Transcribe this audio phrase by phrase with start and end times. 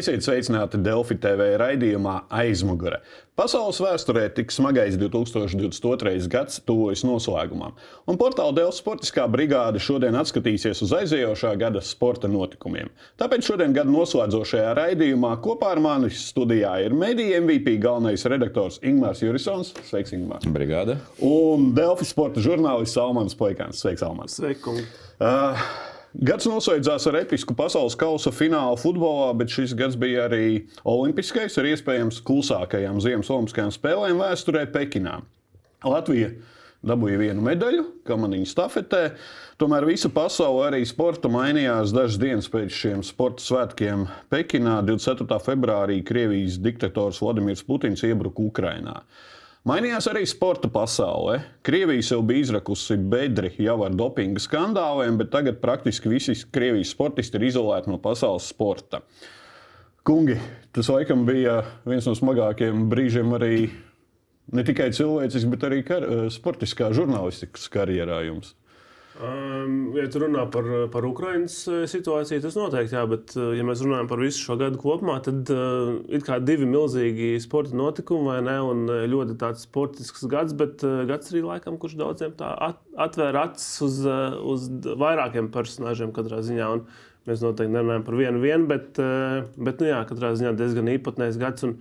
[0.00, 3.02] Esiet sveicināti Delfi TV raidījumā aizmugure.
[3.36, 6.14] Pasaules vēsturē tik smagais 2022.
[6.32, 7.74] gads tuvojas noslēgumam,
[8.08, 12.88] un portāla Dēls sportiskā brigāde šodien atskatīsies uz aizējošā gada sporta notikumiem.
[13.20, 19.20] Tāpēc šodien gada noslēdzošajā raidījumā kopā ar mani studijā ir mediju MVP galvenais redaktors Ingūns
[19.26, 19.74] Jurisons.
[19.90, 20.48] Sveiks, Ingūns!
[20.48, 20.96] Brigāde!
[21.20, 23.84] Un Delfi sporta žurnālists Salmans Poikāns.
[23.84, 24.40] Sveiks, Salmans!
[24.40, 24.80] Sveiki!
[25.20, 25.60] Uh,
[26.10, 31.68] Gads noslēdzās ar episku pasaules kausa finālu futbolā, bet šis gads bija arī olimpiskais, ar
[31.70, 35.20] iespējams klusākajām Ziemas Olimpiskajām spēlēm vēsturē Pekinā.
[35.86, 36.32] Latvija
[36.82, 39.04] dabūja vienu medaļu, kamaniņu stafetē.
[39.60, 44.80] Tomēr visa pasaule, arī sporta mainījās dažas dienas pēc šiem sporta svētkiem Pekinā.
[44.88, 45.38] 24.
[45.46, 48.98] februārī Krievijas diktators Vladimirs Putins iebruka Ukrajinā.
[49.68, 51.34] Mainījās arī sporta pasaule.
[51.68, 57.36] Krievija sev bija izrakusi bedri jau ar dopinga skandāliem, bet tagad praktiski visi Krievijas sportisti
[57.36, 59.02] ir izolēti no pasaules sporta.
[60.08, 60.38] Kungi,
[60.72, 63.68] tas laikam bija viens no smagākajiem brīžiem arī
[64.56, 68.54] ne tikai cilvēciski, bet arī kar, sportiskā žurnālistikas karjerā jums.
[69.20, 73.66] Um, ja tu runā par, par Ukraiņas eh, situāciju, tas noteikti jā, bet, eh, ja
[73.68, 78.30] mēs runājam par visu šo gadu kopumā, tad uh, ir kā divi milzīgi sporta notikumi,
[78.30, 78.54] vai ne?
[78.64, 83.44] Un ļoti tāds sportisks gads, bet uh, gads arī laikam, kurš daudziem tā at, atvēra
[83.50, 86.70] acis uz, uh, uz vairākiem personāžiem katrā ziņā.
[86.78, 86.86] Un
[87.28, 88.96] mēs noteikti nerunājam par vienu, vienu bet,
[89.60, 91.76] bet nu, jā, katrā ziņā diezgan īpatnējs gads un,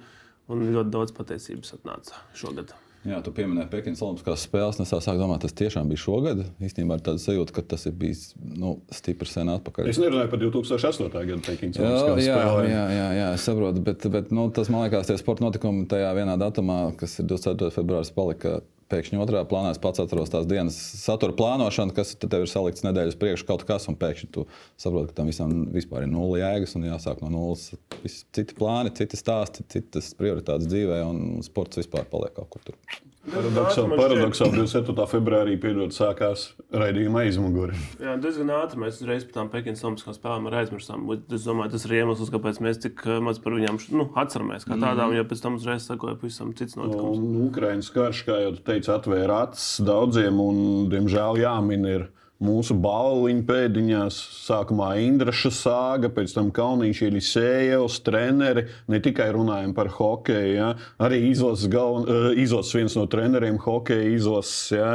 [0.51, 2.75] un ļoti daudz pateicības atnāca šogad.
[3.07, 4.79] Jā, tu pieminēji Pekinas Olimpiskās spēles.
[4.83, 6.41] Es sāku domāt, tas tiešām bija šogad.
[6.59, 9.87] Īstenībā ir tāda sajūta, ka tas ir bijis nu, stipri sen atpakaļ.
[9.87, 11.07] Es nerunāju par 2008.
[11.15, 12.67] gada Pekinas Olimpiskās jā, spēlēm.
[12.73, 16.11] Jā, jā, jā, es saprotu, bet, bet nu, tas man liekas, tie sporta notikumi tajā
[16.17, 17.71] vienā datumā, kas ir 24.
[17.77, 19.73] februāris, palika pēkšņi otrā plānā.
[19.73, 23.89] Es pats atceros tās dienas satura plānošanu, kas tev ir salikts nedēļas priekš kaut kas,
[23.91, 24.45] un pēkšņi tu
[24.79, 27.69] saproti, ka tam visam vispār ir nulle jēgas un jāsāk no nulles.
[28.03, 32.81] Visi citi plāni, citi stāsti, citas prioritātes dzīvē, un sports vispār paliek kaut kur tur.
[33.27, 34.95] Paradoxāli, paradoxāli 27.
[35.11, 37.75] februārī piedod, sākās raidījuma aizmugure.
[37.99, 41.03] Jā, diezgan ātri mēs uzreiz pēc tam Pekinas Olimpiskajām spēlēm aizmirsām.
[41.35, 44.63] Es domāju, tas ir iemesls, kāpēc mēs tik maz par viņām nu, atceramies.
[44.63, 45.17] Kā tādām, mm.
[45.19, 47.19] ja pēc tam uzreiz sekoja pavisam cits notikums.
[47.49, 50.63] Ukraiņas karš, kā jau teicu, atvēra acis daudziem un,
[50.93, 52.07] diemžēl, jāmin ir
[52.43, 54.19] mūsu balviņu pēdiņās.
[54.45, 58.67] Sākumā Indraša sāga, pēc tam Kalniņš ir Sējevs, treneri.
[58.91, 60.69] Ne tikai runājam par hokeju, ja?
[61.01, 64.61] arī izlases, galven, uh, izlases viens no treneriem hokeja izlases.
[64.75, 64.93] Ja?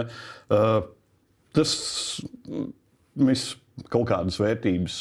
[0.49, 0.81] Uh,
[1.55, 1.75] tas
[3.15, 3.53] mēs
[3.91, 4.97] kaut kādas vērtības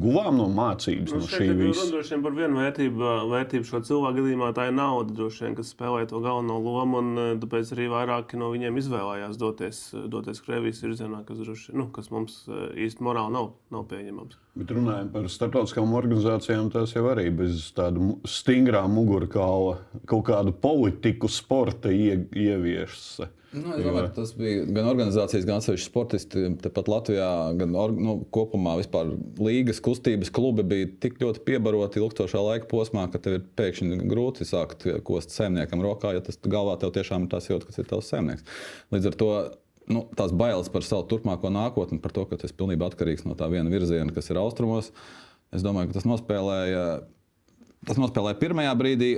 [0.00, 1.86] guvām no mācības, nu, no šī visa.
[1.88, 5.72] Droši vien par vienu vērtību, vērtību šo cilvēku gadījumā tā ir nauda, droši vien, kas
[5.72, 7.00] spēlē to galveno lomu.
[7.00, 9.80] Un, eh, tāpēc arī vairāki no viņiem izvēlējās doties,
[10.12, 14.36] doties Krievijas virzienā, kas, droši, nu, kas mums eh, īsti morāli nav, nav pieņemams.
[14.60, 19.78] Bet runājot par starptautiskām organizācijām, tas jau arī bez tāda stingrā mugurkaula
[20.10, 23.30] kaut kādu politiku sporta ie, ieviešas.
[23.50, 26.42] Nu, es domāju, tas bija gan organizācijas, gan atsevišķi sportisti.
[26.62, 29.10] Tepat Latvijā, gan or, nu, kopumā vispār
[29.42, 34.46] līgas kustības klubi bija tik ļoti piebaroti ilgstošā laika posmā, ka tev ir pēkšņi grūti
[34.46, 38.12] sākt kost saimniekam rokā, ja tas galvā tev tiešām ir tas jūtas, kas ir tavs
[38.14, 38.46] saimnieks.
[38.94, 39.32] Līdz ar to
[39.90, 43.50] nu, tās bailes par savu turpmāko nākotni, par to, ka tas pilnībā atkarīgs no tā
[43.50, 44.92] viena virziena, kas ir austrumos,
[45.50, 46.84] es domāju, ka tas nospēlēja,
[47.90, 49.16] tas nospēlēja pirmajā brīdī.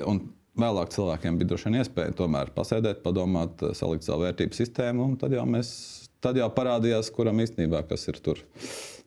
[0.58, 5.32] Vēlāk cilvēkiem bija droši vien iespēja tomēr pasēdēt, padomāt, salikt savu vērtību sistēmu, un tad
[5.32, 5.70] jau, mēs,
[6.20, 8.42] tad jau parādījās, kuram īstenībā kas ir tur.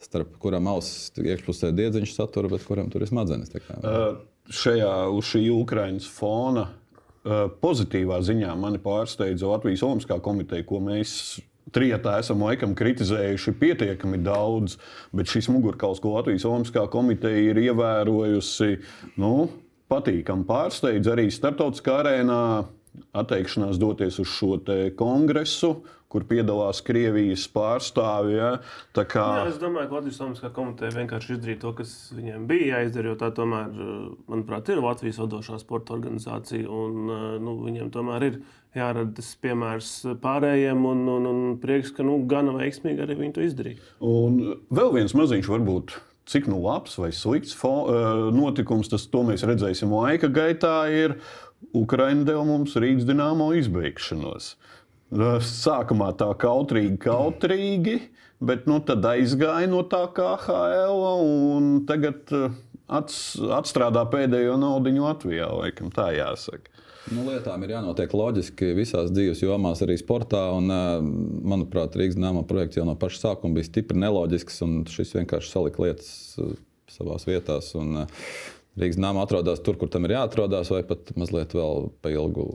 [0.01, 3.53] Starp kuram auss iekšpusē diedziņš satura, bet kuram tur ir smadzenes.
[3.77, 4.17] Uh,
[4.49, 11.13] šajā uz šī Ukraiņas fona uh, pozitīvā ziņā mani pārsteidza Latvijas Olimpiskā komiteja, ko mēs
[11.73, 14.79] trijotā esam laikam kritizējuši pietiekami daudz,
[15.13, 18.79] bet šis mugurkauls, ko Latvijas Olimpiskā komiteja ir ievērojusi,
[19.21, 19.35] nu,
[19.91, 22.39] patīkami pārsteidz arī starptautiskā arēnā
[23.15, 24.57] atteikšanās doties uz šo
[24.97, 25.75] kongresu,
[26.11, 28.35] kur piedalās Krievijas pārstāvji.
[28.37, 28.51] Ja?
[28.95, 29.25] Kā...
[29.41, 33.11] Jā, es domāju, ka Latvijas Banka komiteja vienkārši izdarīja to, kas viņiem bija jāizdara.
[33.11, 33.73] Jo tā tomēr,
[34.31, 36.69] manuprāt, ir Latvijas vadošā sporta organizācija.
[36.71, 37.11] Un,
[37.43, 38.39] nu, viņiem tomēr ir
[38.75, 39.91] jārada tas piemērs
[40.23, 43.93] pārējiem, un, un, un prieks, ka nu, gana veiksmīgi arī viņi to izdarīja.
[44.03, 44.39] Un
[44.71, 45.97] vēl viens maziņš varbūt
[46.29, 47.55] cik nu labs vai slikts
[48.35, 50.77] notikums, tas mēs redzēsim laika gaitā.
[50.91, 51.19] Ir.
[51.75, 54.51] Ukraiņa deva mums Rīgas dīnāmo izbeigšanos.
[55.45, 57.95] Sākumā tā kautrīgi, kautrīgi,
[58.43, 62.33] bet nu, tad aizgāja no tā KHL un tagad
[62.85, 65.49] atstrādā pēdējo naudu Latvijā.
[65.61, 66.74] Laikam, tā jāsaka.
[67.13, 70.41] Nu, lietām ir jānotiek loģiski visās dzīves jomās, arī sportā.
[70.57, 70.71] Un,
[71.45, 75.85] manuprāt, Rīgas nama projekts jau no paša sākuma bija stipri neloģisks, un šis vienkārši salika
[75.85, 76.09] lietas
[76.89, 77.59] savā vietā.
[78.75, 82.49] Rīgas nama atrodas tur, kur tam ir jāatrodas, vai pat mazliet vēl pa ilgu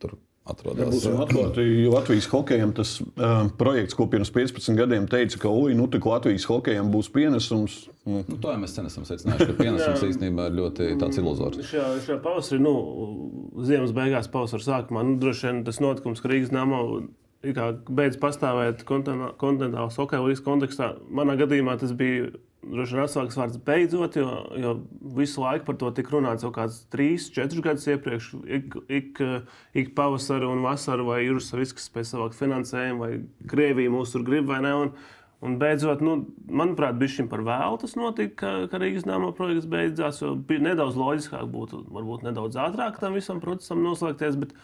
[0.00, 0.14] tur
[0.50, 0.90] atrodas.
[0.94, 5.74] Būsim atklāti, jo Latvijas hokejam tas uh, projekts, ko pirms 15 gadiem teica, ka ui,
[5.78, 7.84] nu, tik Latvijas hokejam būs pienesums.
[8.06, 11.60] Nu, Nu, to jau mēs sen esam secinājuši, ka pienesums īstenībā ir ļoti tāds iluzors.
[11.66, 12.74] Šajā, šajā pavasarī, nu,
[13.66, 16.82] ziemas beigās, pavasara sākumā, nu, droši vien tas notikums, ka Rīgas nama
[17.44, 20.92] beidz pastāvēt kontinentālās hokeja līnijas kontekstā.
[21.14, 22.30] Manā gadījumā tas bija
[22.72, 24.72] droši vien atsauks vārds beidzot, jo, jo
[25.16, 28.30] visu laiku par to tika runāts jau kāds trīs, četrus gadus iepriekš.
[28.58, 29.20] Ik, ik,
[29.76, 34.50] ik pavasara un vasara vai jūras risks spēj savākt finansējumu, vai Krievija mūs tur grib
[34.50, 34.74] vai ne.
[34.86, 34.96] Un,
[35.44, 36.14] Un beidzot, nu,
[36.48, 40.22] manuprāt, bija šim par vēlu tas notika, ka, ka Rīgas nama projekts beidzās.
[40.48, 44.38] Bija nedaudz loģiskāk, būtu varbūt nedaudz ātrāk tam visam procesam noslēgties.
[44.40, 44.56] Bet,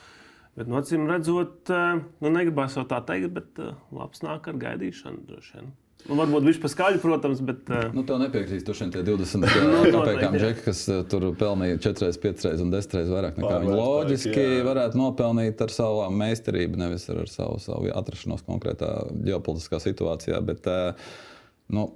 [0.57, 4.61] bet no acīm redzot, eh, nu, negribās jau tā teikt, bet eh, labs nāk ar
[4.65, 5.71] gaidīšanu droši vien.
[6.09, 7.63] Nu, varbūt viņš paskaļ, protams, bet.
[7.71, 12.11] eh, Nu, tev nepiekrīt, tu tie 20 Nu, kopējām džeki, kas uh, tur pelnīja 4,
[12.25, 14.61] 5 un 10 reizes vairāk nekā viņi Pārvērtāk, loģiski jā.
[14.67, 18.91] varētu nopelnīt ar savu meistarību, nevis ar, ar savu, savu atrašanos konkrētā
[19.29, 20.43] ģeopolitiskā situācijā.
[20.49, 21.15] Bet, uh,
[21.71, 21.87] nu,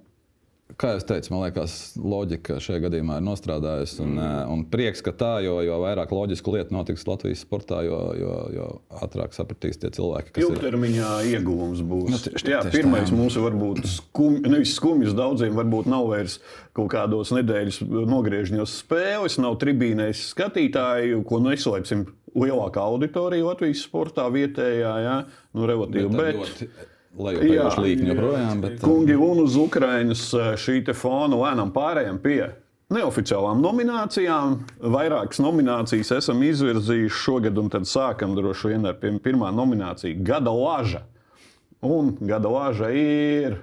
[0.75, 4.01] Kā jau teicu, man liekas, loģika šajā gadījumā ir nostrādājusi.
[4.03, 4.49] Un, mm.
[4.51, 8.67] un prieks, ka tā, jo, jo vairāk loģisku lietu notiks Latvijas sportā, jo, jo, jo
[8.99, 10.51] ātrāk sapratīs tie cilvēki, kas ir.
[10.51, 12.11] Ilgtermiņā ieguvums būs.
[12.11, 16.41] Nu, tieši- Jā, tā, pirmais mums ir varbūt skumj, nevis skumjas daudziem, varbūt nav vairs
[16.75, 22.09] kaut kādos nedēļas nogriežņos spēles, nav tribīnēs skatītāju, ko neslēpsim.
[22.37, 25.17] Lielākā auditorija Latvijas sportā vietējā, jā,
[25.57, 26.11] nu, relatīvi.
[26.13, 26.69] Bet, ļoti
[27.19, 28.63] lejupējoši līkņi joprojām.
[28.65, 32.41] Bet, Kungi, un uz Ukrainas eh, šī fona lēnām pārējām pie
[32.93, 34.59] neoficiālām nominācijām.
[34.95, 41.03] Vairākas nominācijas esam izvirzījuši šogad, un tad sākam droši vien ar pirmā nomināciju- Gada Laža.
[41.83, 43.59] Un Gada Laža ir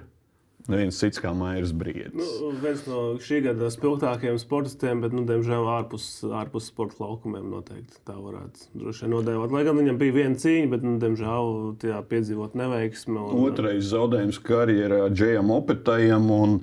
[0.70, 2.14] neviens cits kā Mairis Briedis.
[2.16, 8.00] Nu, viens no šī gada spilgtākajiem sportistiem, bet, nu, diemžēl, ārpus, ārpus sporta laukumiem noteikti
[8.08, 9.54] tā varētu droši vien nodēvēt.
[9.54, 11.52] Lai gan viņam bija viena cīņa, bet, nu, diemžēl,
[11.84, 13.20] tajā piedzīvot neveiksmi.
[13.20, 16.30] Un, Otrais zaudējums karjerā Džejam Opetajam.
[16.34, 16.58] Un,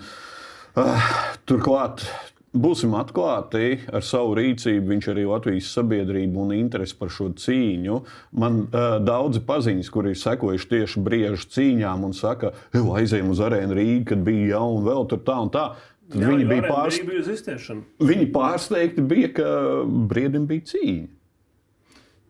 [0.80, 1.12] uh,
[1.50, 2.08] turklāt,
[2.52, 4.90] būsim atklāti ar savu rīcību.
[4.92, 8.02] Viņš arī Latvijas sabiedrību un interesi par šo cīņu.
[8.44, 13.44] Man uh, daudzi paziņas, kuri ir sekojuši tieši briežu cīņām un saka, ka aizējām uz
[13.44, 15.72] arēnu Rīgā, kad bija jauna vēl tur tā un tā.
[16.12, 17.08] Jā, viņi, bija pārst...
[17.08, 17.24] Bija
[18.04, 19.50] viņi pārsteigti, bija, ka
[20.12, 21.10] briedim bija cīņa.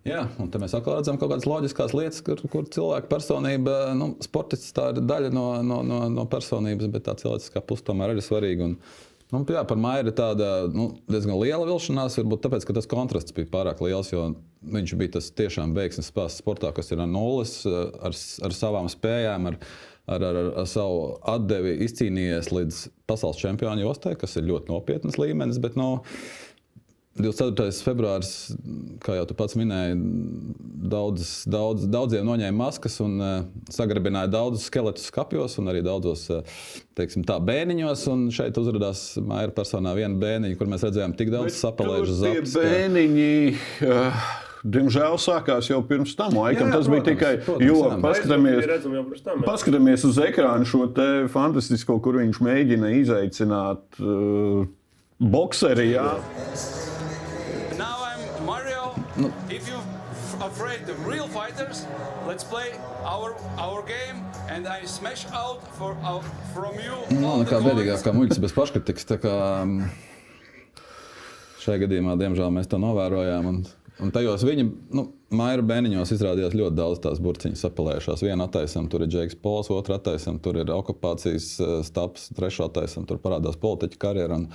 [0.05, 4.15] Jā, un te mēs atkal redzam kaut kādas loģiskas lietas, kur, kur cilvēka personība, nu,
[4.25, 8.23] sportists tā ir daļa no, no, no, no personības, bet tā cilvēciskā puse tomēr ir
[8.25, 8.71] svarīga.
[8.71, 8.79] Un,
[9.33, 13.35] nu, jā, par Maiju ir tāda nu, diezgan liela vilšanās, varbūt tāpēc, ka tas kontrasts
[13.35, 14.11] bija pārāk liels,
[14.75, 19.53] viņš bija tas tiešām veiksmes spēks sportā, kas ir ar nulles, ar, ar savām spējām.
[19.53, 19.63] Ar,
[20.11, 25.59] Ar, ar, ar savu atdevi izcīnījies līdz pasaules čempionu jostai, kas ir ļoti nopietnas līmenis.
[25.61, 26.01] Bet, nu,
[27.19, 27.73] 24.
[27.83, 28.29] februāris,
[29.03, 29.97] kā jau tu pats minēji,
[30.91, 33.31] daudz, daudz, daudziem noņēma maskas un uh,
[33.73, 36.61] sagrabināja daudzus skeletus skapjos un arī daudzos uh,
[36.95, 38.05] teiksim, tā, bēniņos.
[38.13, 42.63] Un šeit uzrādījās Maija personā viena bēniņa, kur mēs redzējām tik daudz sapalēžu Tur tie
[42.63, 43.35] bēniņi.
[43.83, 44.23] Uh,
[44.61, 46.67] Diemžēl sākās jau pirms tam laikam.
[46.69, 47.31] Jā, jā, tas bija protams, tikai.
[47.47, 47.95] protams, jo, jā.
[48.03, 49.39] paskatāmies, Bija redzami jau pirms tam.
[49.39, 49.47] jā.
[49.47, 54.69] paskatāmies uz ekrānu šo te fantastisko, kur viņš mēģina izaicināt uh,
[55.17, 55.89] boxeri.
[55.95, 56.07] Jā.
[56.13, 56.90] I'm
[59.29, 61.85] F- afraid of real fighters,
[62.27, 62.71] let's play
[63.05, 66.21] our our game, and I smash out for our,
[66.53, 66.95] from you.
[67.19, 67.67] Nav the nekā comments.
[67.69, 69.05] bēdīgāk, kā muļķis bez paškritikas.
[69.21, 69.35] kā,
[69.65, 69.91] mm,
[71.61, 73.45] Šajā gadījumā, diemžēl, mēs to novērojām.
[73.51, 73.57] Un,
[74.01, 74.63] un tajos viņa
[74.97, 78.23] nu, maija bēniņos izrādījās ļoti daudz tās burciņas sapalējušās.
[78.25, 83.05] Vienu attaisam, tur ir Džeks Pols, otru attaisam, tur ir okupācijas eh, stāps, trešo attaisam,
[83.05, 84.41] tur parādās politiķa karjera.
[84.41, 84.49] Un,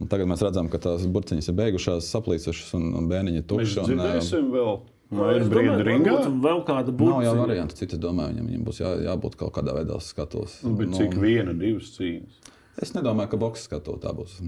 [0.00, 3.50] un tagad mēs redzam, ka tās burciņas ir beigušās, saplīsušas un, un bēniņi ir Mēs
[3.52, 3.78] tukši.
[3.80, 4.76] Un, eh, dzirdēsim vēl.
[5.06, 6.16] Nu, Vai ir brīdi ringā?
[6.16, 9.76] varbūt Vēl kāda Nav jau variantu, citi domāju, viņam, viņam būs jā, jābūt kaut kādā
[9.76, 10.56] veidā uz skatuves.
[10.66, 12.40] Nu, Bet cik viena, divas cīņas?
[12.82, 14.40] Es nedomāju, ka boxe skatu tā būs.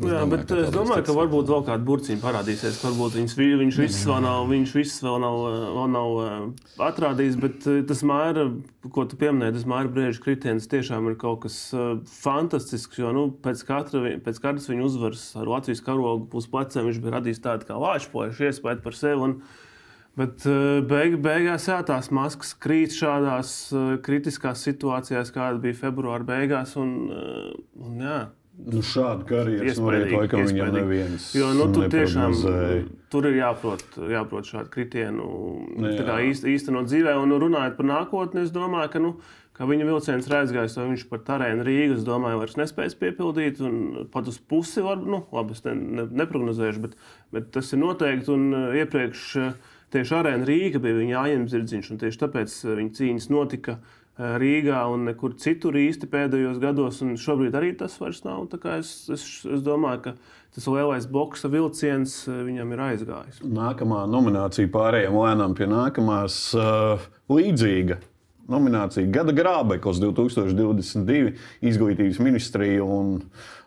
[0.00, 2.78] Jā, bet ka tā es domāju, ka varbūt vēl kāda burciņa parādīsies.
[2.80, 5.36] Varbūt viņas, vi- viņš viss vēl nav, viņš viss vēl nav,
[5.76, 6.46] vēl nav eh,
[6.86, 7.36] atrādījis.
[7.42, 8.46] Bet eh, tas māra,
[8.88, 12.96] ko tu pieminēji, tas māra brīža kritiens tiešām ir kaut kas eh, fantastisks.
[13.02, 17.18] Jo nu, pēc, katra, pēc katras viņa uzvaras ar Latvijas karogu uz pleciem viņš bija
[17.18, 19.20] radījis tādu kā vāčpojušu iespēju par sevi.
[19.28, 19.36] Un,
[20.12, 20.44] Bet
[20.84, 23.72] beig, beigās jā, tās maskas krīt šādās
[24.04, 26.74] kritiskās situācijās, kāda bija februāra beigās.
[26.76, 26.90] Un,
[27.80, 28.18] un, jā,
[28.62, 31.28] Nu, šādu karjeras noriet, Iespaidīgi, laikam viņam neviens.
[31.34, 32.34] Jo nu, tur tiešām
[33.12, 35.26] tur ir jāprot, jāprot šādu kritienu
[35.82, 35.94] Jā.
[35.98, 37.16] tā kā īst, īstenot dzīvē.
[37.20, 39.12] Un runājot par nākotni, es domāju, ka nu,
[39.56, 43.60] ka viņa vilciens ir aizgājis, vai viņš par Tarēnu Rīgu, es domāju, vairs nespēs piepildīt.
[43.66, 46.96] Un pat uz pusi var, nu, labi, es ne, ne, neprognozēšu, bet,
[47.34, 48.30] bet tas ir noteikti.
[48.32, 52.96] Un uh, iepriekš uh, tieši Arēna Rīga bija viņa ājams un tieši tāpēc uh, viņa
[53.00, 53.80] cīņas notika.
[54.20, 58.44] Rīgā un nekur citur īsti pēdējos gados, un šobrīd arī tas vairs nav.
[58.76, 60.12] Es, es, es domāju, ka
[60.52, 63.40] tas lielais boxa vilciens viņam ir aizgājis.
[63.40, 68.02] Nākamā nominācija pārējiem lēnām pie nākamās uh, līdzīga
[68.52, 71.32] nominācija Gada grābeklis 2022
[71.64, 73.16] izglītības ministrija un,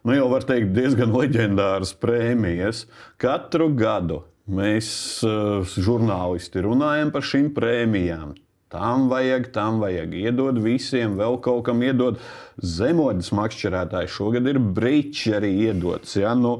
[0.05, 2.85] nu, jau var teikt, diezgan leģendāras prēmijas.
[3.21, 4.87] Katru gadu mēs,
[5.25, 8.35] uh, žurnālisti, runājam par šīm prēmijām.
[8.75, 10.15] Tam vajag, tam vajag.
[10.19, 12.19] Iedod visiem, vēl kaut kam iedod.
[12.59, 16.17] Zemodas makšķerētājs šogad ir brīķis arī iedots.
[16.19, 16.33] Ja?
[16.35, 16.57] Nu,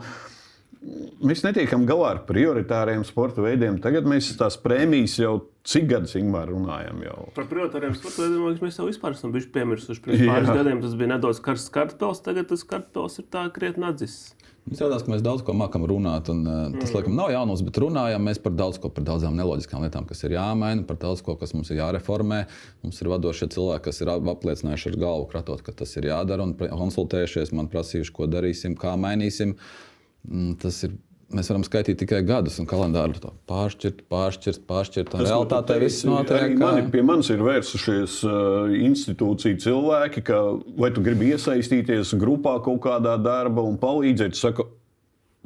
[1.19, 3.81] mēs netiekam galā ar prioritāriem sporta veidiem.
[3.83, 6.99] Tagad mēs tās prēmijas jau Cik gadus Ingūna runājam?
[7.01, 7.21] Jau?
[7.33, 10.03] Par prioritāriem sporta veidiem mēs jau vispār esam piemirsuši.
[10.05, 14.35] Pirms pāris gadiem tas bija nedaudz karsts kartupēlis, tagad tas kartupēlis ir tā krietni atdzisis.
[14.65, 16.95] Izrādās, ka mēs daudz ko mākam runāt, un uh, tas, mm.
[16.97, 20.33] laikam, nav jaunums, bet runājam mēs par daudz ko, par daudzām neloģiskām lietām, kas ir
[20.33, 22.39] jāmaina, par daudz ko, kas mums ir jāreformē.
[22.81, 26.55] Mums ir vadošie cilvēki, kas ir apliecinājuši ar galvu, kratot, ka tas ir jādara, un
[26.57, 29.53] konsultējušies, man prasījuši, ko darīsim, kā mainīsim.
[30.25, 30.97] Mm, tas ir
[31.35, 33.33] mēs varam skaitīt tikai gadus un kalendāru.
[33.49, 35.15] Pāršķirt, pāršķirt, pāršķirt.
[35.17, 36.55] Un realitātē viss notiek.
[36.59, 40.41] Mani, pie manis ir vērsušies uh, institūciju cilvēki, ka
[40.79, 44.37] vai tu gribi iesaistīties grupā kaut kādā darbā un palīdzēt.
[44.39, 44.67] Saku,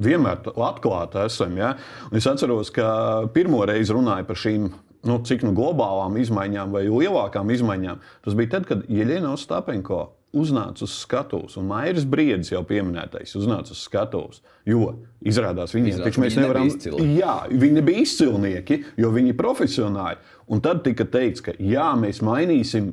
[0.00, 1.58] vienmēr atklāti esam.
[1.60, 1.74] Ja?
[2.10, 4.70] Un es atceros, ka pirmo reizi runāju par šīm
[5.08, 8.00] nu, cik nu globālām izmaiņām vai lielākām izmaiņām.
[8.24, 10.02] Tas bija tad, kad Jeļena Ostapenko
[10.36, 14.40] uznāca uz skatuves, un Mairis Briedis jau pieminētais uznāca uz skatuves.
[14.68, 14.92] Jo
[15.26, 16.70] izrādās, viņiem taču mēs nevaram.
[17.16, 20.20] Jā, viņi nebija izcilnieki, jo viņi ir profesionāļi.
[20.50, 22.92] Un tad tika teikts, ka jā, mēs mainīsim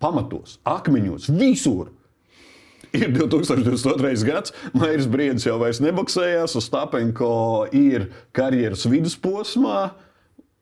[0.00, 1.92] pamatos, akmeņos, visur.
[2.96, 4.24] Ir 2022.
[4.26, 9.92] gads, Mairis Briedis jau vairs neboksējās, uz Stapenko ir karjeras vidusposmā.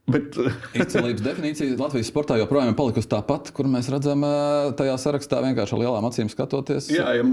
[0.09, 0.39] Bet...
[0.79, 4.25] Izcēlības definīcija Latvijas sportā joprojām ir palikusi tā pati, kur mēs redzam
[4.79, 6.89] tajā sarakstā vienkārši ar lielām acīm skatoties.
[6.95, 7.27] Jā, ja,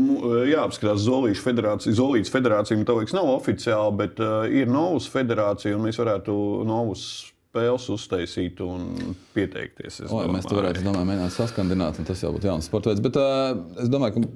[0.52, 1.96] jāapskatās Zolītas federācija.
[1.96, 6.36] Zolītas federācija man liekas nav oficiāli, bet uh, ir Novus federācija un mēs varētu
[6.68, 7.08] Novus
[7.56, 10.02] spēles uztaisīt un pieteikties.
[10.10, 13.04] O, mēs to varētu domāju, mēģināt saskandināt, un tas jau būtu jauns sports veids.
[13.06, 14.35] Bet uh, es domāju, ka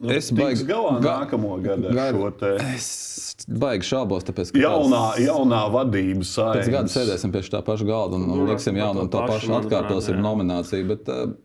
[0.00, 2.54] Nu, es baigi galā ga nākamo gadu šo te.
[2.72, 6.62] Es baigi šaubos, tāpēc, ka jaunā, tāds, jaunā vadības sāpes.
[6.62, 10.22] Pēc gada sēdēsim pie tā paša galda un, un liksim jaunu un to pašu atkārtosim
[10.24, 10.88] nomināciju.
[10.94, 11.36] Bet, uh,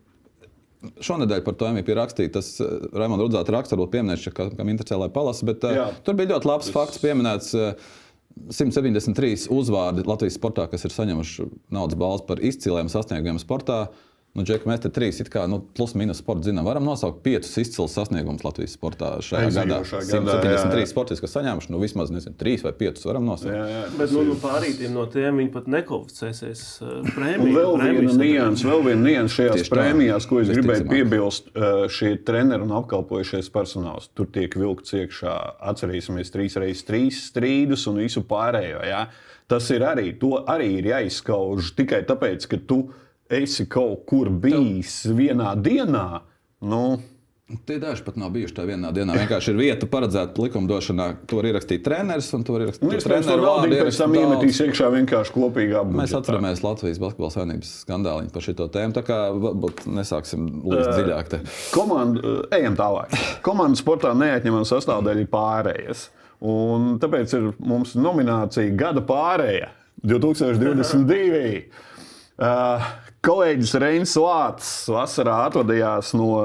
[1.02, 2.32] Šonadēļ par to MVP rakstīja.
[2.36, 5.48] Tas uh, Raimonds Rudzāts raksts, varbūt pieminēts, ka, kam interesē, lai palasa.
[5.48, 5.86] Bet uh, Jā.
[6.06, 6.74] tur bija ļoti labs tas...
[6.76, 7.52] fakts pieminēts.
[7.56, 7.94] Uh,
[8.52, 13.86] 173 uzvārdi Latvijas sportā, kas ir saņēmuši naudas balvas par izciliem sasniegumiem sportā.
[13.88, 17.54] Uh, Nu, Džek, mēs te trīs, kā, nu, plus mīnus sporta zinām, varam nosaukt piecus
[17.62, 19.78] izcilus sasniegumus Latvijas sportā šajā gadā.
[19.86, 23.54] 173 sportisti, kas saņēmuši, nu, vismaz nezinu, trīs vai piecus varam nosaukt.
[23.54, 27.46] Jā, jā, Bet nu, nu, pārītiem no tiem viņi pat nekvalificēsies uh, prēmiju.
[27.46, 30.92] Un vēl viena nianses, vēl viena nianses šajās Tieši prēmijās, ko es gribēju ticamāk.
[30.92, 34.10] piebilst, uh, šie treneri un apkalpojušies personāls.
[34.12, 35.38] Tur tiek vilkts iekšā,
[35.72, 38.84] atcerīsimies, trīs reizes trīs strīdus un visu pārējo.
[38.84, 39.06] Ja?
[39.48, 44.30] Tas ir arī, to arī ir jāizskauž tikai tāpēc, ka tu esi esi kaut kur
[44.30, 45.18] bijis Tev...
[45.20, 46.08] vienā dienā.
[46.66, 46.96] Nu,
[47.46, 49.14] Tie daži pat nav bijuši tajā vienā dienā.
[49.20, 51.04] Vienkārši ir vieta paredzēta likumdošanā.
[51.30, 53.28] Tur ir ierakstīts treneris un tur ir ierakstīts treneris.
[53.44, 56.00] Vārdi, pēc tam iemetīs iekšā vienkārši kopīgā budžetā.
[56.00, 58.96] Mēs atceramies Latvijas basketbola savienības skandāliņu par šo tēmu.
[58.98, 61.30] Tā kā varbūt nesāksim līdz uh, dziļāk.
[61.36, 61.42] Te.
[61.70, 63.14] Komanda, uh, ejam tālāk.
[63.46, 66.06] Komandas sportā neatņemama sastāvdaļa ir pārējas.
[66.50, 69.70] Un tāpēc ir mums nominācija Gada pārējā
[70.02, 71.60] 2022.
[72.36, 72.90] Uh,
[73.26, 76.44] Kolēģis Reinis Lācis vasarā atvadījās no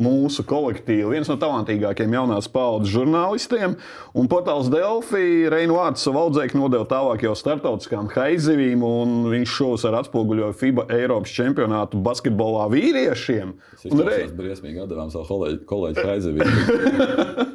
[0.00, 3.76] mūsu kolektīvu, viens no talantīgākajiem jaunās paudzes žurnālistiem.
[4.16, 9.86] Un portāls Delphi Reinu vārdu savu audzēkni nodeva tālāk jau startautiskām haizivīm, un viņš šos
[9.88, 13.54] ar atspoguļoja FIBA Eiropas čempionātu basketbolā vīriešiem.
[13.90, 17.46] Un arī briesmīgi atdevām savu kolēģi, kolēģi haizivīm.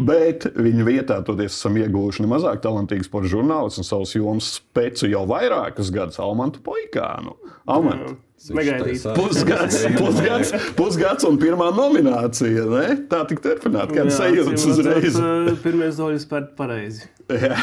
[0.08, 5.24] Bet viņa vietā toties esam ieguvuši nemazāk talantīgu sporta žurnālistu un savus jomas speci jau
[5.30, 7.36] vairākus gadus Almantu Poikānu.
[7.70, 8.16] Almantu.
[8.44, 9.04] Negaidīt.
[9.16, 12.64] Pusgads, pusgads, pusgads un pirmā nominācija.
[12.68, 12.96] Ne?
[13.08, 15.16] Tā tik turpināt, kāda sajūta uzreiz.
[15.64, 17.08] Pirmie soļi spērt pareizi.
[17.32, 17.56] Jā.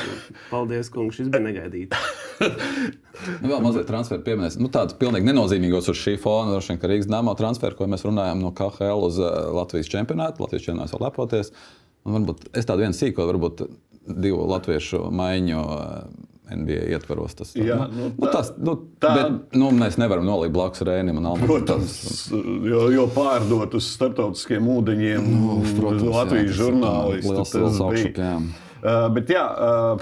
[0.50, 2.00] Paldies, kungs, šis bija negaidīts.
[2.42, 4.58] nu, vēl mazliet transferu pieminēs.
[4.58, 8.08] Nu, Tāds pilnīgi nenozīmīgos uz šī fona, droši vien, ka Rīgas dāmā transferu, ko mēs
[8.08, 10.42] runājam no KHL uz Latvijas čempionātu.
[10.42, 11.54] Latvijas čempionāts var lepoties.
[12.08, 13.68] Un varbūt es tādu vienu sīko, varbūt
[14.10, 15.62] divu latviešu maiņu
[16.52, 17.34] NBA ietvaros.
[17.40, 20.84] Tas, Jā, nu, nu, nu, tā- tas, nu, tā- bet, nu, mēs nevaram nolikt blakus
[20.88, 21.46] Rēnam un Almam.
[21.48, 21.96] Protams,
[22.32, 27.32] jo, jo pārdot uz starptautiskiem ūdeņiem, nu, protams, Latvijas tas žurnālisti.
[27.32, 28.36] liels- tas liels bija.
[28.82, 30.00] Uh, bet jā, uh,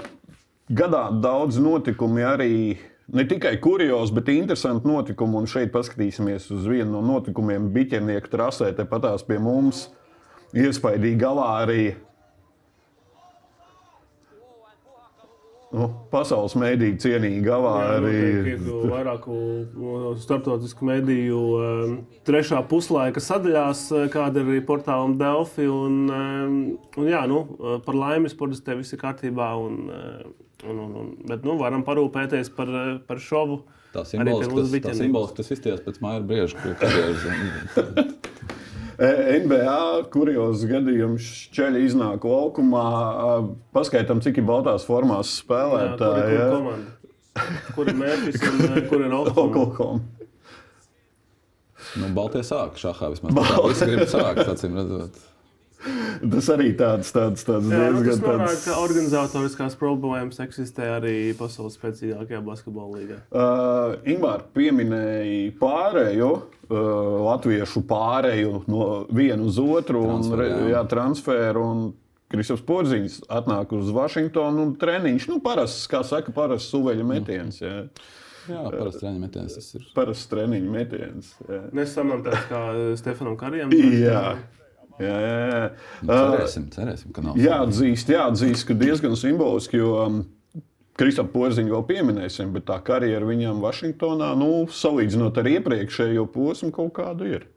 [0.72, 2.52] gadā daudz notikumi arī.
[3.12, 5.34] Ne tikai kuriozi, bet interesanti notikumi.
[5.40, 9.88] Un šeit paskatīsimies uz vienu no notikumiem Biķernieku trasē, tepatās pie mums.
[10.54, 11.94] Iespaidīgi avārija.
[15.70, 18.54] Nu, pasaules mēdīņu cienīga avārija.
[18.56, 19.34] Ir vairāku
[19.78, 21.92] no starptautisku mediju um,
[22.26, 25.68] trešā puslaika sadaļās, uh, kāda ir arī portālam Delfi.
[25.70, 26.56] Un, um,
[26.98, 29.52] un, jā, nu, uh, par laimi sportistē viss ir kārtībā.
[29.62, 30.24] Un, uh,
[30.66, 32.74] un, un, un, bet nu, varam parūpēties par,
[33.06, 33.62] par šovu.
[33.94, 37.22] Tā mūsu tas, tā simboliski tas izties pēc māja brieža karjeras.
[38.69, 38.69] E,
[39.00, 39.76] NBA
[40.12, 42.84] kurjos gadījumos ceļā iznāk laukumā.
[43.72, 46.36] Paskaidām, cik ir baltās formās Jā, kur spēlētāji.
[46.36, 46.80] kur?
[47.76, 50.00] Kur ir Mēnesis un kur ir Oklahoma?
[51.96, 53.38] Nu, Baltie sāk šahā vismaz.
[53.70, 55.16] Visi grib sākt, acīm redzot.
[56.34, 58.66] Tas arī tāds, tāds, tāds Jā, nu, diezgan norāda, tāds.
[58.66, 63.20] ka organizatoriskās problēmas eksistē arī pasaules spēcīgākajā basketbola līgā.
[63.32, 66.30] Uh, Ingūna pieminēja pārējo,
[66.68, 66.84] uh,
[67.30, 70.70] latviešu pārēju no viena uz otru, Transferu, un, jā.
[70.74, 71.66] jā, transferu.
[71.70, 71.82] Un
[72.30, 75.26] Kristofers Porziņš atnāk uz Vašingtonu un treniņš.
[75.32, 77.58] Nu, parasts, kā saka, parasts suveļa metiens.
[77.64, 77.80] Jā.
[78.48, 79.88] Jā, parasti treniņa metiens tas ir.
[79.96, 81.34] Parasts treniņa metiens.
[82.24, 82.62] Tāds kā
[83.00, 83.74] Stefanam Karijam.
[83.74, 83.90] Jā.
[84.06, 84.22] Jā,
[85.04, 85.62] jā, jā.
[86.02, 87.38] Uh, Cerēsim, cerēsim, ka nav.
[87.40, 90.20] Jāatzīst, jāatzīst, ka diezgan simboliski, jo um,
[91.00, 96.92] Kristofru Porziņu vēl pieminēsim, bet tā karjera viņam Vašingtonā, nu, salīdzinot ar iepriekšējo posmu, kaut
[96.98, 97.48] kādu ir.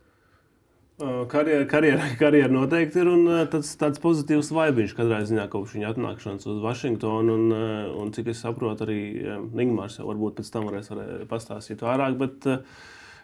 [1.01, 5.73] Uh, Karjera, karjera, karjera noteikti ir un uh, tāds, tāds pozitīvs vaibiņš katrā ziņā kopš
[5.75, 7.33] viņa atnākšanas uz Vašingtonu.
[7.33, 11.25] Un, uh, un cik es saprotu, arī um, Nigmārs jau varbūt pēc tam varēs varē-
[11.31, 12.19] pastāstīt vairāk.
[12.21, 12.61] Bet, uh,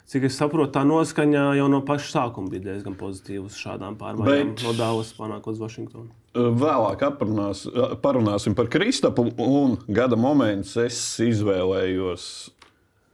[0.09, 4.55] Cik es saprotu, tā noskaņa jau no paša sākuma bija diezgan pozitīva uz šādām pārmaiņām.
[4.55, 6.09] Bet- No Dāvidas panākot uz Vašingtonu.
[6.33, 7.65] Vēlāk aprunās,
[8.01, 12.49] parunāsim par Kristapu, un gada moments es izvēlējos.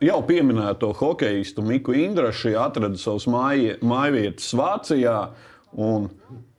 [0.03, 5.29] Jau pieminēto hokeistu Miku Indrašu atrada savus māja- mājvietas Vācijā.
[5.77, 6.10] un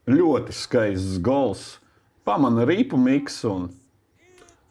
[0.07, 1.79] Ļoti skaists gols.
[2.25, 3.71] Pamana rīpu miks un!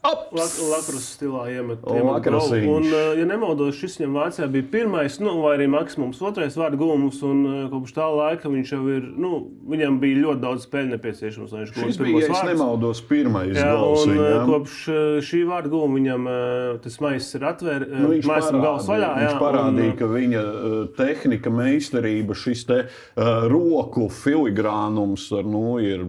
[0.06, 2.28] Lakrus stilā iemet, iemet.
[2.70, 6.80] Un, uh, ja nemaldos, šis viņam Vācijā bija pirmais, nu, vai arī maksimums otrais vārdu
[6.82, 7.22] gūmus.
[7.26, 9.32] Un uh, kopš tā laika viņš jau ir, nu,
[9.72, 13.72] viņam bija ļoti daudz spēļu nepieciešams, lai viņš Šis bija, ja es nemaldos, pirmais Jā,
[13.76, 14.52] gols un uh, viņam.
[14.52, 17.96] kopš uh, šī vārda gūma viņam uh, tas maisis ir atvērts.
[17.96, 19.10] Nu, viņš Maisam gals vaļā.
[19.14, 25.30] parādīja, viņš jā, parādīja un, ka viņa uh, tehnika, meistarība, šis te, uh, roku filigrānums
[25.36, 26.06] ar, nu, ir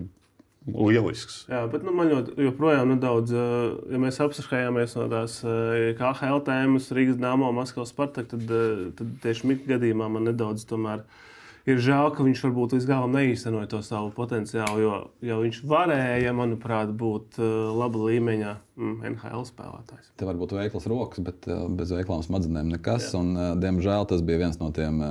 [0.66, 1.44] lielisks.
[1.50, 6.42] Jā, bet nu, man ļoti, joprojām nedaudz, uh, ja mēs apskatījāmies no tās uh, KHL
[6.46, 11.06] tēmas, Rīgas dāmā, Maskavas Spartak, tad, uh, tad tieši Mikls gadījumā man nedaudz tomēr.
[11.66, 16.30] Ir žēl, ka viņš varbūt līdz galam neīstenoja to savu potenciālu, jo, jo viņš varēja,
[16.38, 20.12] manuprāt, būt laba līmeņa mm, NHL spēlētājs.
[20.14, 23.10] Te var būt veiklas rokas, bet bez veiklām smadzenēm nekas.
[23.18, 25.02] Un, uh, diemžēl tas bija viens no tiem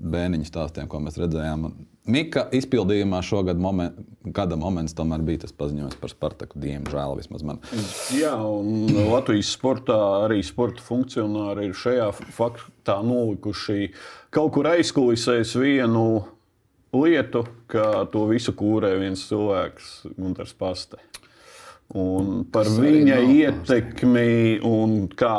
[0.00, 1.68] bērniņu stāstiem, ko mēs redzējām.
[2.04, 3.96] Mika izpildījumā šogad moment,
[4.36, 6.58] gada moments tomēr bija tas paziņojums par Spartaku.
[6.60, 7.62] Diemžēl vismaz man.
[8.12, 13.88] Jā, un Latvijas sportā arī sporta funkcionāri ir šajā faktā nolikuši
[14.34, 16.04] kaut kur aizkulisēs vienu
[16.92, 21.00] lietu, ka to visu kūrē viens cilvēks, Gunārs Paste.
[21.96, 25.38] Un par viņa ietekmi un kā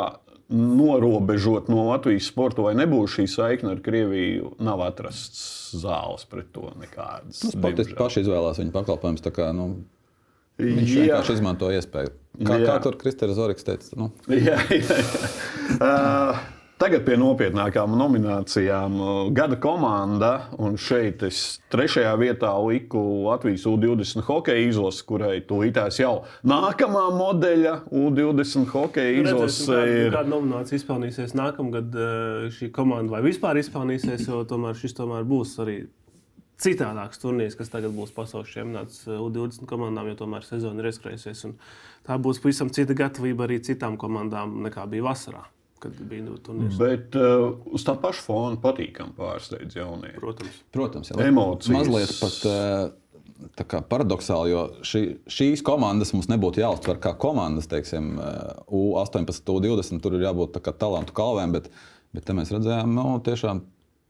[0.52, 6.70] norobežot no Latvijas sporta, vai nebūs šī saikne ar Krieviju, nav atrasts zāles pret to
[6.78, 7.40] nekādas.
[7.50, 7.98] Sportisti diemžēl.
[7.98, 9.24] paši izvēlējās viņa pakalpojumus.
[9.56, 9.66] Nu,
[10.62, 11.00] viņš Jā.
[11.02, 12.12] vienkārši izmanto iespēju.
[12.36, 12.66] Kā, Jā.
[12.68, 13.90] kā tur Kristēns Zorigs teica?
[13.98, 15.00] Nu, Jā, jā, jā.
[15.76, 16.38] Uh,
[16.76, 18.98] Tagad pie nopietnākām nominācijām.
[19.32, 21.38] Gada komanda, un šeit es
[21.72, 29.40] trešajā vietā liku Latvijas U20 hokeja izlasi, kurai tūlītās jau nākamā modeļa U20 hokeja izlase
[29.40, 30.12] Redzēsim, kāda, ir.
[30.18, 35.56] kāda nominācija izpelnīsies nākamgad uh, šī komanda, vai vispār izpelnīsies, jo tomēr šis tomēr būs
[35.64, 35.78] arī
[36.60, 41.46] citādāks turnīrs, kas tagad būs pasaules čempionāts uh, U20 komandām, jo tomēr sezona ir aizskrējusies.
[42.04, 45.46] Tā būs pavisam cita gatavība arī citām komandām nekā bija vasarā,
[45.82, 46.78] kad bija nu, turnīrs.
[46.80, 50.12] Bet uh, uz tā paša fona patīkami pārsteidz jaunie.
[50.20, 50.62] Protams.
[50.74, 51.18] Protams, jā.
[51.28, 51.74] Emocijas.
[51.76, 57.68] Mazliet pat eh, tā kā paradoxāli, jo šī, šīs komandas mums nebūtu jāuztver kā komandas,
[57.70, 60.02] teiksim, eh, U18, U20.
[60.04, 61.70] Tur ir jābūt tā kā talantu kalvēm, bet,
[62.16, 63.64] bet te mēs redzējām, nu, tiešām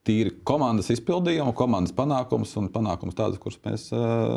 [0.06, 4.36] tīri komandas izpildījumu, komandas panākumus un panākumus tādus, kurus mēs eh,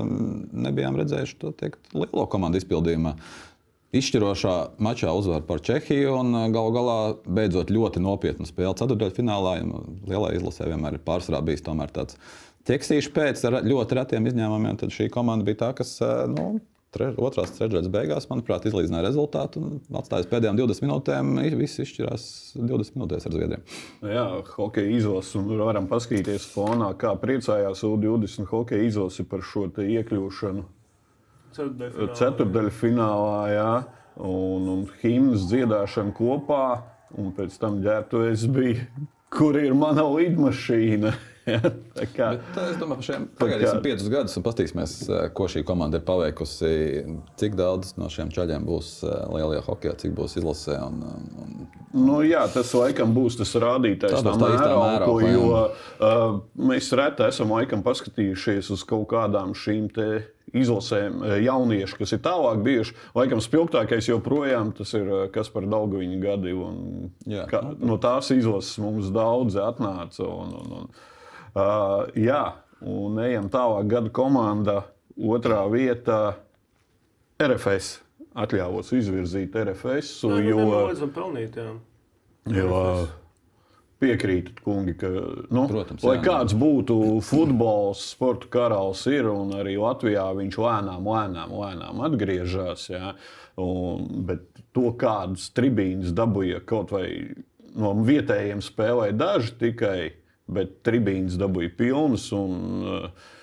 [0.65, 3.15] nebijām redzējuši to teikt, lielo komandu izpildījumā.
[3.95, 8.75] Izšķirošā mačā uzvar par Čehiju un galu galā beidzot ļoti nopietnu spēli.
[8.81, 9.55] Ceturdaļfinālā
[10.09, 12.19] lielā izlasē vienmēr ir pārsvarā bijis tāds
[12.69, 14.77] ķeksīšs pēc ļoti retiem izņēmumiem.
[14.77, 15.95] Tad šī komanda bija tā, kas
[16.29, 16.59] nu,
[16.93, 21.35] tre, otrās trešdaļas beigās, manuprāt, izlīdzināja rezultātu un atstājis pēdējām 20 minūtēm.
[21.57, 22.25] Viss izšķirās
[22.59, 23.67] 20 minūtēs ar Zviedriem.
[24.05, 30.67] Jā, hokeja izlases, un varam paskatīties fonā, kā priecājās U20 hokeja izlase par šo iekļūšanu
[31.59, 32.75] ceturdaļfinālā.
[32.81, 33.71] finālā, jā,
[34.19, 36.65] un, un himnas dziedāšana kopā,
[37.19, 38.87] un pēc tam ģērbtuves bija,
[39.33, 41.13] kur ir mana lidmašīna.
[42.17, 44.93] kā, Bet, es domāju, ka šiem pagaidīsim piecus gadus un paskatīsimies,
[45.33, 46.71] ko šī komanda ir paveikusi.
[47.39, 50.77] Cik daudz no šiem čaļiem būs lielajā hokeja, cik būs izlasē.
[50.85, 51.01] Un,
[51.41, 51.55] un...
[51.95, 57.85] Nu, jā, tas laikam būs tas rādītājs, tā mērauku, jo uh, mēs reti esam laikam
[57.85, 60.09] paskatījušies uz kaut kādām šīm te
[60.57, 62.95] izlasēm eh, jaunieši, kas ir tālāk bijuši.
[63.17, 66.55] Laikam spilgtākais joprojām tas ir eh, kas par Daugaviņu gadi.
[66.55, 70.25] Un, jā, kā, no tās izlases mums daudzi atnāca.
[70.25, 70.91] Un, un, un,
[71.53, 72.43] uh, jā,
[72.81, 74.77] un ejam tālāk gada komanda,
[75.19, 76.19] otrā vieta
[77.41, 77.99] RFS.
[78.39, 80.19] Atļāvos izvirzīt RFS.
[80.23, 81.71] Jā, nu, jo, pelnīt, jā.
[82.49, 82.69] Jo,
[83.99, 85.09] Piekrītat, kungi, ka,
[85.51, 86.95] nu, Protams, lai jā, kāds būtu
[87.27, 92.85] futbols, sporta karalis, ir un arī Latvijā viņš lēnām, lēnām, lēnām atgriežas.
[92.93, 93.11] Jā,
[94.29, 94.45] bet
[94.77, 97.09] to kādas tribīnas dabūja kaut vai
[97.75, 99.99] no vietējiem spēlēja daži tikai,
[100.47, 102.29] bet tribīnas dabūja pilnas.
[102.35, 102.55] Un,
[102.87, 103.35] uh,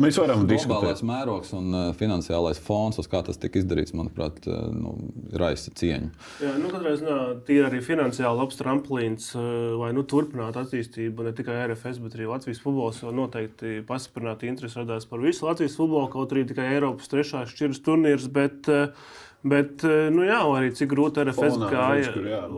[0.00, 0.70] Mēs varam diskutēt.
[0.70, 4.94] Globālais mērogs un uh, finansiālais fons, uz kā tas tika izdarīts, manuprāt, uh, nu,
[5.36, 6.08] raisa cieņu.
[6.40, 11.28] Jā, nu, katrā ziņā tie ir arī finansiāli labs tramplīns, uh, lai nu, turpinātu attīstību
[11.28, 13.02] ne tikai RFS, bet arī Latvijas futbols.
[13.14, 18.30] Noteikti pastiprināti interesi radās par visu Latvijas futbolu, kaut arī tikai Eiropas trešās šķiras turnīrs.
[18.32, 22.12] Bet, uh, Bet, eh, nu, jā, arī cik grūti RFS Fonā, gāja,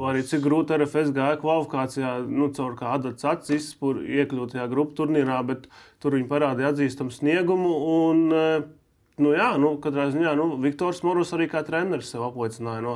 [0.07, 5.67] arī cik grūti RFS gāja kvalifikācijā, nu, caur kādu acis iekļūt tajā grupu turnīrā, bet
[5.99, 7.73] tur viņi parādīja atzīstamu sniegumu.
[7.91, 8.69] Un, eh,
[9.19, 12.85] nu, jā, nu, katrā ziņā nu, Viktors Morus arī kā treneris sev apliecināja.
[12.87, 12.95] No,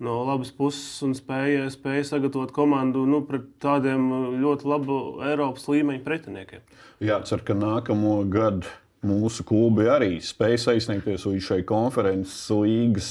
[0.00, 6.04] no labas puses un spēja, spēja sagatavot komandu nu, pret tādiem ļoti labu Eiropas līmeņa
[6.08, 6.64] pretiniekiem.
[7.04, 8.72] Jācer, ka nākamo gadu
[9.06, 13.10] mūsu klubi arī spēja aizsniegties līdz šai konferences līgas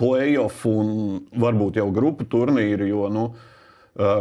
[0.00, 2.88] playoff un varbūt jau grupu turnīru.
[2.88, 3.24] Jo, nu,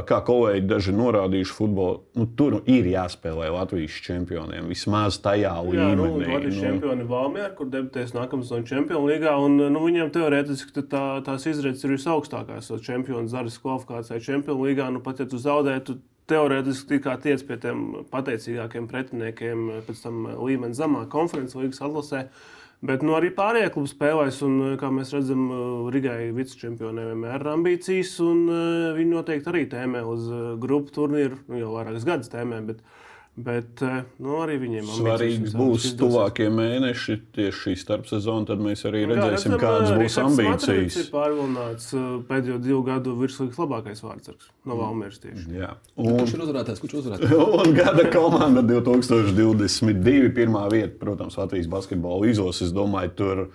[0.08, 4.68] kā kolēģi daži norādījuši, futbolu, nu, tur ir jāspēlē Latvijas čempioniem.
[4.72, 5.88] Vismaz tajā līmenī.
[5.88, 6.64] Jā, nu, Latvijas nu.
[6.66, 9.36] čempioni Valmjerā, kur debitēs nākamā sezona Čempionu līgā.
[9.40, 12.72] Un, nu, viņiem teorētiski tā, tās izredzes ir visaugstākās.
[12.84, 14.92] Čempionu zares kvalifikācijā Čempionu līgā.
[14.92, 21.10] Nu, pat ja tu zaudētu, teorētiski tiec pie tiem pateicīgākiem pretiniekiem, pēc tam līmenis zemāk
[21.14, 22.26] konferences līgas atlasē.
[22.82, 25.44] Bet nu, arī pārējie klubi spēlēs, un, kā mēs redzam,
[25.94, 28.48] Rigai vicečempioniem vienmēr ir ambīcijas, un
[28.98, 30.26] viņi noteikti arī tēmē uz
[30.62, 32.64] grupu turnīru, nu, jau vairākas gadus tēmē.
[32.72, 38.44] Bet, uh, Bet eh, nu, arī viņiem svarīgs būs tuvākie mēneši, tieši šī starpsezona.
[38.50, 40.98] Tad mēs arī nu redzēsim, Jā, kādas būs ambīcijas.
[41.00, 45.46] Ir pārvilināts eh, pēdējo divu gadu virslīgas labākais vārdsargs no Valmēras tieši.
[45.56, 45.72] Jā.
[45.96, 46.84] Un, kurš ir uzvarētājs?
[46.84, 47.38] Kurš uzvarētājs?
[47.62, 50.34] un gada komanda 2022.
[50.36, 52.68] Pirmā vieta, protams, Latvijas basketbola izlases.
[52.68, 53.46] Es domāju, tur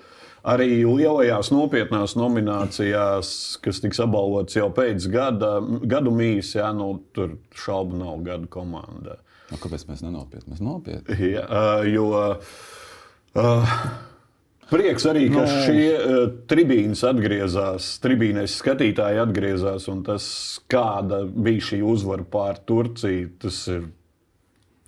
[0.41, 3.29] arī lielajās nopietnās nominācijās,
[3.61, 9.21] kas tiks apbalvotas jau pēc gada, gadu mīs, jā, nu, tur šaubu nav gada komanda.
[9.53, 10.53] Nu, kāpēc mēs nenopietni?
[10.53, 11.17] Mēs nopietni.
[11.37, 13.75] Ja, uh, jo uh,
[14.73, 15.47] prieks arī, ka no.
[15.47, 15.61] Nu.
[15.67, 16.17] šie uh,
[16.51, 20.27] tribīnes atgriezās, tribīnēs skatītāji atgriezās, un tas,
[20.73, 23.87] kāda bija šī uzvara pār Turciju, tas ir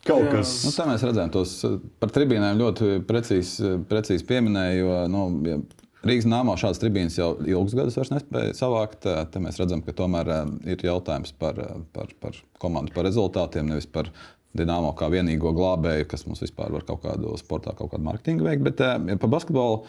[0.08, 0.38] kaut Jā.
[0.38, 0.54] kas.
[0.66, 1.58] Nu, tā mēs redzējām, tos
[2.00, 4.80] par tribīnēm ļoti precīzi, precīzi pieminēju.
[4.82, 5.60] Jo, nu, ja
[6.06, 9.02] Rīgas nāmā šādas tribīnes jau ilgus gadus nespēja savākt.
[9.02, 10.30] Te mēs redzam, ka tomēr
[10.70, 11.58] ir jautājums par,
[11.94, 14.12] par, par komandu, par rezultātiem, nevis par
[14.58, 18.64] Dienāmo kā vienīgo glābēju, kas mums vispār var kaut kādu sportā, kaut kādu mārketingu veikt.
[18.66, 19.82] Bet ja eh, par basketbolu,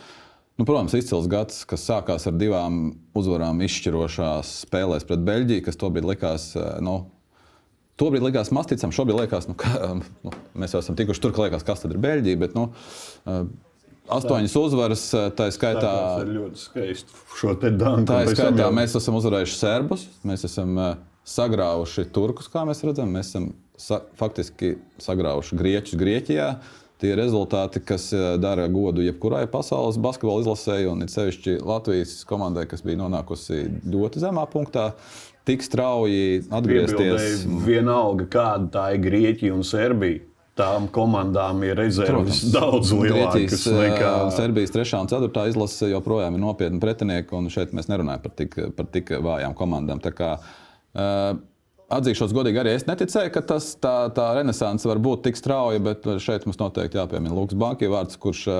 [0.60, 2.82] nu, protams, izcils gads, kas sākās ar divām
[3.17, 6.51] uzvarām izšķirošās spēlēs pret Beļģiju, kas tobrīd likās.
[6.58, 7.01] Eh, nu,
[7.99, 9.89] Tobrīd likās masticam, šobrīd liekas, nu, ka
[10.23, 12.39] nu, mēs jau esam tikuši tur, ka liekas, kas tad ir Beļģija.
[12.45, 12.69] Bet, nu,
[13.27, 13.41] eh,
[14.10, 15.01] Astoņas uzvaras,
[15.38, 15.82] tā skaitā.
[15.86, 17.17] Tas ir ļoti skaisti.
[17.38, 18.08] Šo te danku.
[18.10, 18.71] Tā skaitā jau...
[18.73, 20.71] mēs esam uzvarējuši serbus, mēs esam
[21.29, 23.12] sagrāvuši turkus, kā mēs redzam.
[23.13, 26.52] Mēs esam sa faktiski sagrauši grieķus Grieķijā.
[27.00, 32.65] Tie rezultāti, kas eh, dara godu jebkurai pasaules basketbola izlasēji, un it sevišķi Latvijas komandai,
[32.68, 34.89] kas bija nonākusi ļoti zemā punktā,
[35.48, 37.46] tik strauji atgriezties.
[37.63, 40.26] Vienalga, kāda tā ir Grieķija un Serbija.
[40.60, 42.39] tām komandām ir rezerves Protams.
[42.52, 44.98] daudz lielākas Grieķijas, nekā Serbijas 3.
[45.00, 45.46] un 4.
[45.54, 50.02] izlase joprojām ir nopietni pretinieki, un šeit mēs nerunājam par tik, par tik vājām komandām.
[50.04, 51.39] Tā kā, uh,
[51.89, 56.06] Atzīšos godīgi, arī es neticēju, ka tas, tā, tā renaissance var būt tik strauja, bet
[56.21, 58.60] šeit mums noteikti jāpiemina Lukas Banki vārds, kurš uh,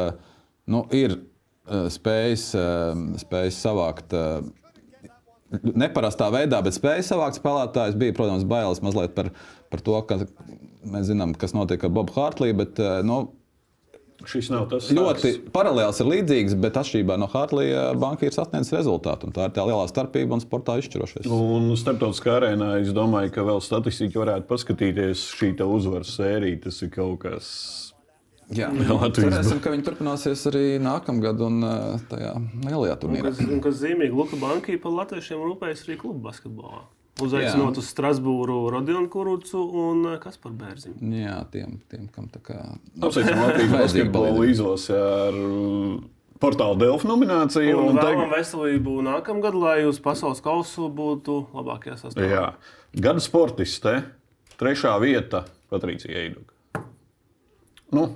[0.70, 4.15] nu, ir uh, spējis, uh, spējis savākt.
[5.50, 7.98] Neparastā veidā, bet spēja savākt spēlētājus.
[8.02, 9.32] Bija, protams, bailes mazliet par,
[9.74, 10.20] par to, ka
[10.86, 12.52] mēs zinām, kas notiek ar Bobu Hārtlī.
[12.58, 13.24] Bet, nu,
[14.28, 15.52] šis nav tas ļoti stāsts.
[15.56, 19.30] paralēls ir līdzīgs, bet atšķirībā no Hartlija banka ir sasniedzis rezultātu.
[19.30, 21.30] un Tā ir tā lielā starpība un sportā izšķirošais.
[21.32, 26.64] Un starptautiskā arēnā es domāju, ka vēl statistiski varētu paskatīties šī te uzvaras sērija.
[26.68, 27.54] Tas ir kaut kas.
[28.50, 28.72] Jā,
[29.14, 31.60] cerēsim, ka viņi turpināsies arī nākamgad un
[32.10, 32.34] tajā
[32.66, 33.30] lielajā turnīrā.
[33.30, 36.82] Kas, un kas zīmīgi, Luka Banka par latviešiem rūpējas arī klubu basketbolā.
[37.26, 41.10] Uzaicinot uz Strasbūru Rodionu Kurucu un eh, Kasparu Bērziņu.
[41.20, 42.58] Jā, tiem, tiem kam tā kā.
[43.06, 44.48] Apsveicam Latvijas palīdzība.
[44.54, 45.98] izlasi ar uh,
[46.40, 47.76] portāla Delfa nomināciju.
[47.78, 52.30] Un un vēlamies tagad- veselību nākamgad, lai uz pasaules kausu būtu labākajā sastāvā.
[52.32, 52.46] Jā,
[52.96, 54.00] gada sportiste,
[54.60, 56.56] trešā vieta Patricija Eiduka.
[57.94, 58.08] Nu,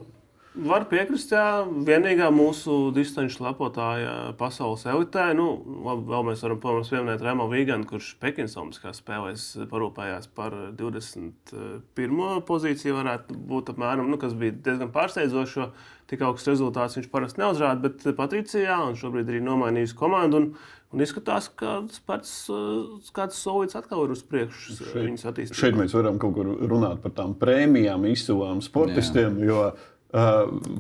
[0.54, 5.32] Var piekrist, jā, vienīgā mūsu distanču lepotāja pasaules elitē.
[5.34, 5.48] Nu,
[5.82, 12.22] labi, vēl mēs varam protams, pieminēt Rēmu Vīganu, kurš Pekinas Olimpiskās spēlēs parūpējās par 21.
[12.46, 13.00] pozīciju.
[13.00, 15.72] Varētu būt apmēram, nu, kas bija diezgan pārsteidzoši, jo
[16.12, 17.88] tik augsts rezultāts viņš parasti neuzrāda.
[17.88, 20.44] Bet Patricijā un šobrīd arī nomainījusi komandu.
[20.44, 20.52] Un,
[20.94, 25.58] un izskatās, ka pats uh, kāds solīts atkal ir uz priekšu attīstībā.
[25.58, 29.42] šeit mēs varam kaut kur runāt par tām prēmijām, izcilām sportistiem.
[29.48, 29.89] Jo, Uh,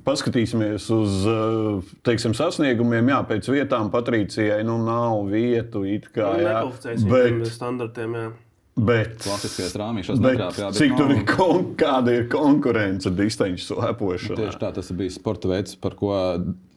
[0.05, 3.09] paskatīsimies uz uh, teiksim, sasniegumiem.
[3.13, 5.83] Jā, pēc vietām Patricijai nu, nav vietu.
[5.89, 6.63] it Kā, Nu, jā,
[7.09, 8.13] bet, standartiem.
[8.19, 8.31] Jā.
[8.73, 10.67] bet, Klasiskais rāmīšs bet nekrāpjā.
[10.71, 14.37] bet cik tur nav- ir, kon kāda ir konkurence distanču slēpošanā?
[14.39, 16.09] Tieši tā, tas bijis sporta veids, par ko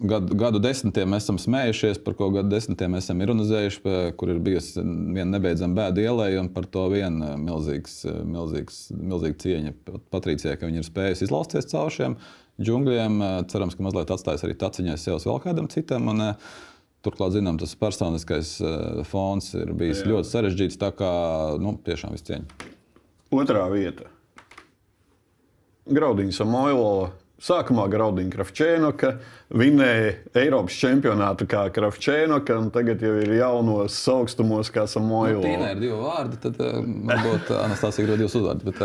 [0.05, 5.39] gadu, gadu desmitiem esam smējušies, par ko gadu desmitiem esam ironizējuši, kur ir bijusi viena
[5.39, 10.59] nebeidzama bēda ielai, un par to vien eh, milzīgs, eh, milzīgs, milzīga cieņa Pat- Patricijai,
[10.61, 12.17] ka viņa ir spējusi izlausties caur šiem
[12.61, 13.21] džungļiem.
[13.23, 16.09] Eh, Cerams, ka mazliet atstājis arī taciņai sev vēl kādam citam.
[16.13, 16.35] Un, eh,
[17.07, 20.09] Turklāt, zinām, tas personiskais eh, fons ir bijis Jā.
[20.11, 20.79] ļoti sarežģīts.
[20.81, 21.11] Tā kā
[21.63, 22.73] nu, tiešām viss cieņa.
[23.31, 24.09] Otrā vieta.
[25.87, 27.13] Graudiņa Samoilo.
[27.37, 29.11] Sākumā Graudiņa Kravčēnoka
[29.53, 35.45] vinēja Eiropas čempionātu kā Kravčēnoka, un tagad jau ir jaunos augstumos kā Samoilo.
[35.45, 38.73] Tīna ir divi vārdi, tad varbūt Anastasija ir divas uzvārdi.
[38.73, 38.81] Bet,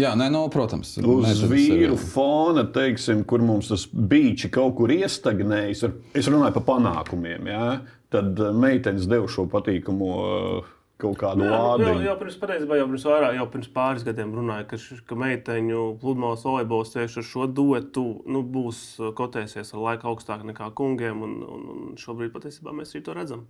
[0.00, 0.96] jā, nē, nu, protams.
[1.04, 5.84] Uz vīru ir- fona, teiksim, kur mums tas bija kaut kur iestagnējis,
[6.16, 7.48] es runāju par panākumiem.
[7.52, 7.70] Jā?
[8.10, 12.02] Tad eh, meitenes deva šo patīkamu eh, kaut kādu Jā, jau, lādiņu.
[12.04, 15.84] jau pirms, patiesībā, jau pirms, vairāk, jau pirms pāris gadiem runāja, ka, š, ka meiteņu
[16.02, 21.22] pludmales volejbols tieši ar šo duetu nu, būs uh, kotēsies ar laiku augstāk nekā kungiem.
[21.24, 23.46] Un, un, un šobrīd patiesībā mēs arī to redzam.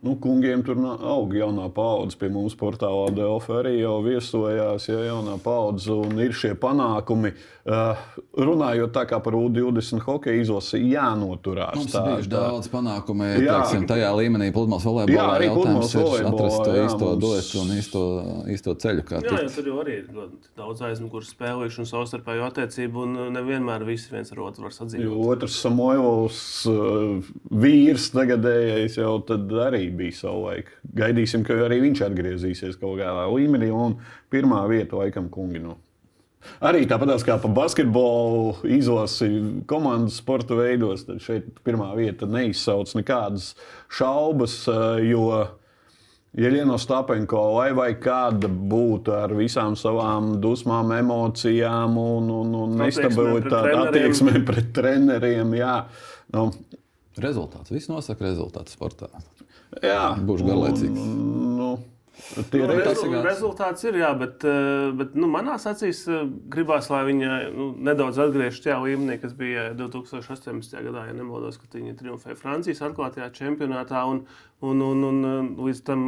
[0.00, 2.16] Nu, kungiem tur aug jaunā paudze.
[2.16, 7.34] Pie mums portālā Delfa arī jau viesojās ja, jaunā paudze un ir šie panākumi.
[7.68, 7.98] Uh,
[8.40, 11.76] runājot tā kā par U20 hokeja izlasi, jānoturās.
[11.76, 12.40] Mums tā, ir bijuši tā.
[12.46, 13.26] daudz panākumu.
[13.44, 13.58] Jā.
[13.60, 17.20] Teiksim, tajā līmenī pludmales volejbolā Jā, arī jautājums pludmales volejbolā, atrast to jā, īsto mums-
[17.26, 18.04] duetu un īsto,
[18.56, 19.04] īsto ceļu.
[19.04, 19.58] Kā Jā, jo tikt.
[19.58, 24.16] tur jau arī ir ļoti daudz aizmugures spēlējuši un savstarpēju attiecību, un uh, nevienmēr visi
[24.16, 25.20] viens ar otru var Jo sadzīvot.
[25.36, 30.72] Otrs Samoilovs uh, vīrs, tagadējais, jau tad arī bija savulaik.
[30.96, 33.70] Gaidīsim, ka arī viņš atgriezīsies kaut kādā līmenī.
[33.74, 33.98] Un
[34.32, 35.62] pirmā vieta laikam kungi.
[35.62, 35.76] Nu.
[36.64, 39.28] Arī tāpat kā par basketbolu izlasi
[39.68, 43.52] komandas sporta veidos, tad šeit pirmā vieta neizsauc nekādas
[43.92, 45.26] šaubas, uh, jo
[46.40, 53.74] Jeļena Stapenko, lai vai kāda būtu ar visām savām dusmām, emocijām un, un, un nestabilitāti,
[53.82, 55.56] attieksmē pret treneriem.
[55.58, 55.74] Jā,
[56.36, 56.46] nu,
[57.20, 57.72] Rezultāts.
[57.74, 59.10] Viss nosaka rezultātu sportā.
[59.82, 60.02] Jā.
[60.26, 61.00] Būšu garlaicīgs.
[62.36, 66.90] Nu, tie Nu, rezu, rezultāts ir, jā, bet, eh, bet nu, manā acīs eh, gribās,
[66.92, 70.76] lai viņa nu, nedaudz atgriežas tajā līmenī, kas bija 2018.
[70.86, 74.04] gadā, ja nemaldos, kad viņa triumfēja Francijas atklātajā čempionātā.
[74.10, 74.22] Un,
[74.60, 76.06] un, un, un eh, līdz tam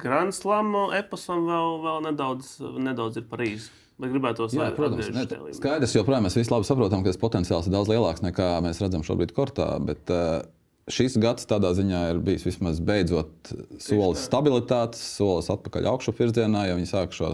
[0.00, 2.58] Grand Slam eposam vēl, vēl nedaudz,
[2.90, 3.80] nedaudz ir Parīzē.
[3.94, 5.22] Bet gribētu, lai Jā, protams, ne,
[5.54, 9.04] skaidrs, joprojām mēs visi labi saprotam, ka tas potenciāls ir daudz lielāks nekā mēs redzam
[9.06, 9.68] šobrīd kortā.
[9.78, 10.42] Bet, uh,
[10.90, 16.66] Šis gads tādā ziņā ir bijis vismaz beidzot solis stabilitātes, solis atpakaļ augšu virzienā.
[16.68, 17.30] Ja viņi sāk šo,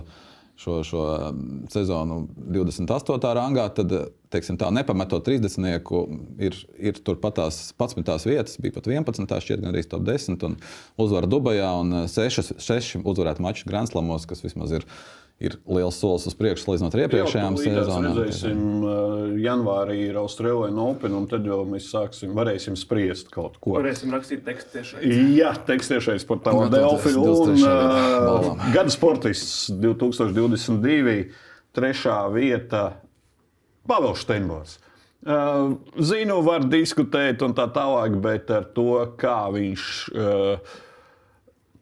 [0.61, 1.41] šo, šo um,
[1.73, 3.19] sezonu 28.
[3.41, 3.97] rangā, tad
[4.31, 5.67] teiksim, tā, nepametot 30.
[6.47, 8.13] ir, ir turpat tās 11.
[8.31, 9.27] vietas, bija pat 11.
[9.43, 10.55] šķiet, gan arī top 10 un
[11.03, 14.87] uzvara Dubajā un 6, 6 uzvarētu maču Grand Slamos, kas vismaz ir
[15.41, 18.19] ir liels solis uz priekšu, salīdzinot ar iepriekšējām sezonām.
[18.19, 23.79] Redzēsim, uh, janvārī ir Austrālija Open, un tad jau mēs sāksim, varēsim spriest kaut ko.
[23.79, 25.01] Varēsim rakstīt tekstu tieši.
[25.39, 27.65] Jā, tekstiešais par tavu Gatavoties Delfi un 23.
[27.65, 28.67] uh, balvām.
[28.77, 31.17] gada sportists 2022.
[31.71, 32.85] Trešā vieta
[33.89, 34.77] Pavels Steinbors.
[35.21, 40.79] Uh, zinu, var diskutēt un tā tālāk, bet ar to, kā viņš uh,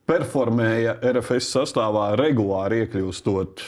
[0.08, 3.62] performēja RFS sastāvā, regulāri iekļūstot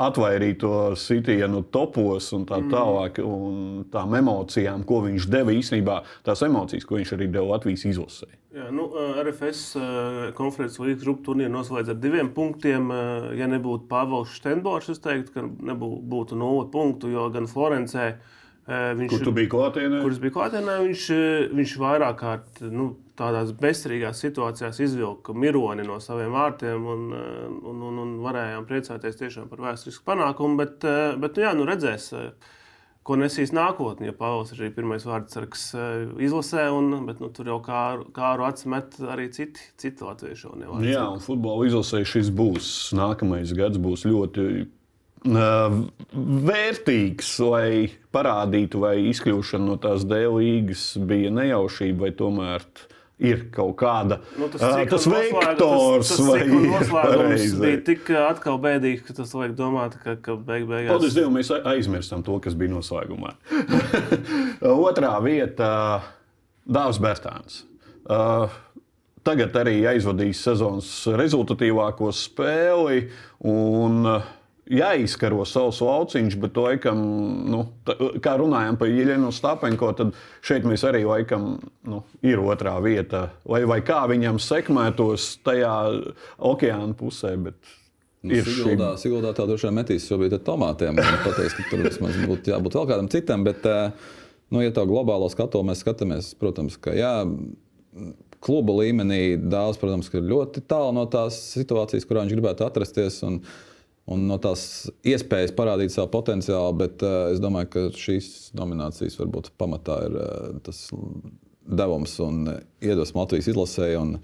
[0.00, 6.86] atvairīto sitienu topos un tā tālāk, un tām emocijām, ko viņš deva īstenībā, tās emocijas,
[6.88, 8.30] ko viņš arī deva Latvijas izlasē.
[8.56, 12.90] Jā, nu, eh, RFS eh, konferences līnijas grupu turnīru noslēdz ar diviem punktiem.
[12.90, 18.06] Eh, Ja nebūtu Pāvils Steinbors, es teiktu, ka nebūtu būtu nulle punktu, jo gan Florencē
[18.08, 18.39] eh,
[18.70, 20.00] viņš Kur tu biji klātienē?
[20.04, 25.98] kuras bija klātienē, viņš, eh, viņš vairāk kārt nu, tādās bezcerīgās situācijās izvilka mironi no
[26.00, 30.56] saviem vārtiem un, eh, un, un, un varējām priecāties tiešām par vēsturisku panākumu.
[30.62, 32.56] Bet, eh, bet nu, jā, nu redzēs, eh,
[33.02, 34.06] ko nesīs nākotnē.
[34.10, 38.46] Ja Pāvils ir arī pirmais vārdsargs eh, izlasē, un, bet nu, tur jau kāru, kāru
[38.46, 40.46] atsmet arī citi, citi latvieši.
[40.46, 40.92] vārdsargi.
[40.94, 42.92] Jā, un futbola izlasē šis būs.
[42.94, 44.68] Nākamais gads būs ļoti
[45.24, 52.64] vērtīgs, lai parādītu, vai izkļūšana no tās dēļ līgas bija nejaušība vai tomēr.
[53.20, 57.58] Ir kaut kāda Nu, tas cikla tas vektors, tas, tas vai cikla noslēgums pareizi.
[57.60, 61.50] bija tik atkal bēdīgs, ka tas liek domāt, ka, ka beig beigās Paldies Dievam, mēs
[61.52, 63.34] aizmirstam to, kas bija noslēgumā.
[64.88, 65.68] Otrā vieta-
[66.78, 67.60] Dārzs Bērtāns.
[68.08, 68.48] Uh,
[69.20, 70.88] tagad arī aizvadīs sezonas
[71.20, 73.10] rezultatīvāko spēli.
[73.44, 74.24] Un, uh,
[74.70, 77.00] Jāizkaro savs lauciņš, bet laikam,
[77.50, 80.14] nu, tā, kā runājām par Iļenu Stapenko, tad
[80.46, 81.56] šeit mēs arī laikam
[81.90, 83.26] nu, ir otrā vieta.
[83.42, 85.74] Vai, vai kā viņam sekmētos tajā
[86.52, 87.76] okeāna pusē, bet
[88.20, 90.98] Nu, ir šī Siguldā, Siguldā tā droši vien metīs šobrīd ar tomātiem.
[91.24, 93.46] Pateiks, ka tur vismaz būtu jābūt vēl kādam citam.
[93.46, 93.94] Bet, eh,
[94.52, 97.14] nu, ja tā globālo skatu mēs skatāmies, protams, ka jā,
[98.44, 103.22] kluba līmenī dāvāts, protams, ir ļoti tālu no tās situācijas, kurā viņš gribētu atrasties.
[103.24, 103.40] Un,
[104.10, 109.52] Un no tās iespējas parādīt savu potenciālu, bet uh, es domāju, ka šīs nominācijas varbūt
[109.60, 110.88] pamatā ir uh, tas
[111.70, 112.48] devums un
[112.82, 113.90] iedvesma Latvijas izlasē.
[114.00, 114.16] Un,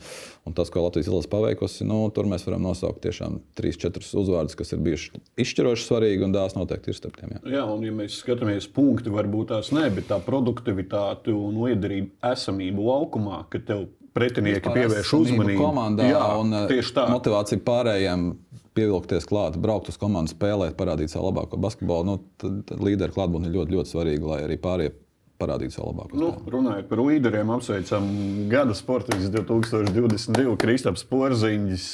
[0.46, 4.56] un tas, ko Latvijas izlase paveikusi, nu, tur mēs varam nosaukt tiešām trīs, četrus uzvārdus,
[4.58, 7.36] kas ir bijuši izšķiroši svarīgi, un tās noteikti ir starp tiem.
[7.36, 7.42] Jā.
[7.58, 12.90] Jā, un ja mēs skatāmies punkti, varbūt tās ne, bet tā produktivitāte un liederība esamību
[12.90, 13.86] laukumā, ka tev
[14.16, 15.60] pretinieki pievērš uzmanību.
[15.60, 17.04] komandā Jā, un uh, tieši tā.
[17.12, 18.30] motivācija pārējiem.
[18.76, 22.04] Pievilkties klāt, braukt uz komandu, spēlēt, parādīt savu labāko basketbolu.
[22.06, 24.92] Nu, tad, tad līderu klātbūtne ir ļoti, ļoti svarīga, lai arī pārējie
[25.40, 26.18] parādītu savu labāko.
[26.20, 28.10] Nu, runājot par līderiem, apsveicam
[28.52, 31.88] gada sportists 2022 Kristaps Porziņš.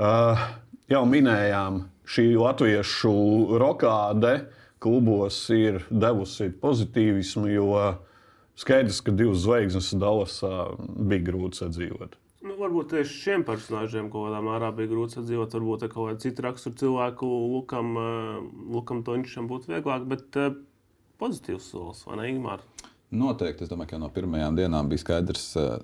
[0.00, 0.44] Uh,
[0.90, 3.14] jau minējām, šī latviešu
[3.60, 4.34] rokāde
[4.80, 7.74] klubos ir devusi pozitīvismu, jo
[8.58, 12.16] skaidrs, ka divas zvaigznes Dallasā bija grūti sadzīvot.
[12.40, 15.52] Nu, varbūt tieši šiem personāžiem kaut kādā mērā bija grūti sadzīvot.
[15.58, 18.38] Varbūt ar kaut kādu citu raksturu cilvēku, Lukam, eh,
[18.72, 20.54] Lukam Toņšam būtu vieglāk, bet eh,
[21.20, 22.64] pozitīvs solis, vai ne, Ingmār?
[23.12, 23.66] Noteikti.
[23.66, 25.50] Es domāju, ka no pirmajām dienām bija skaidrs.
[25.60, 25.76] eh,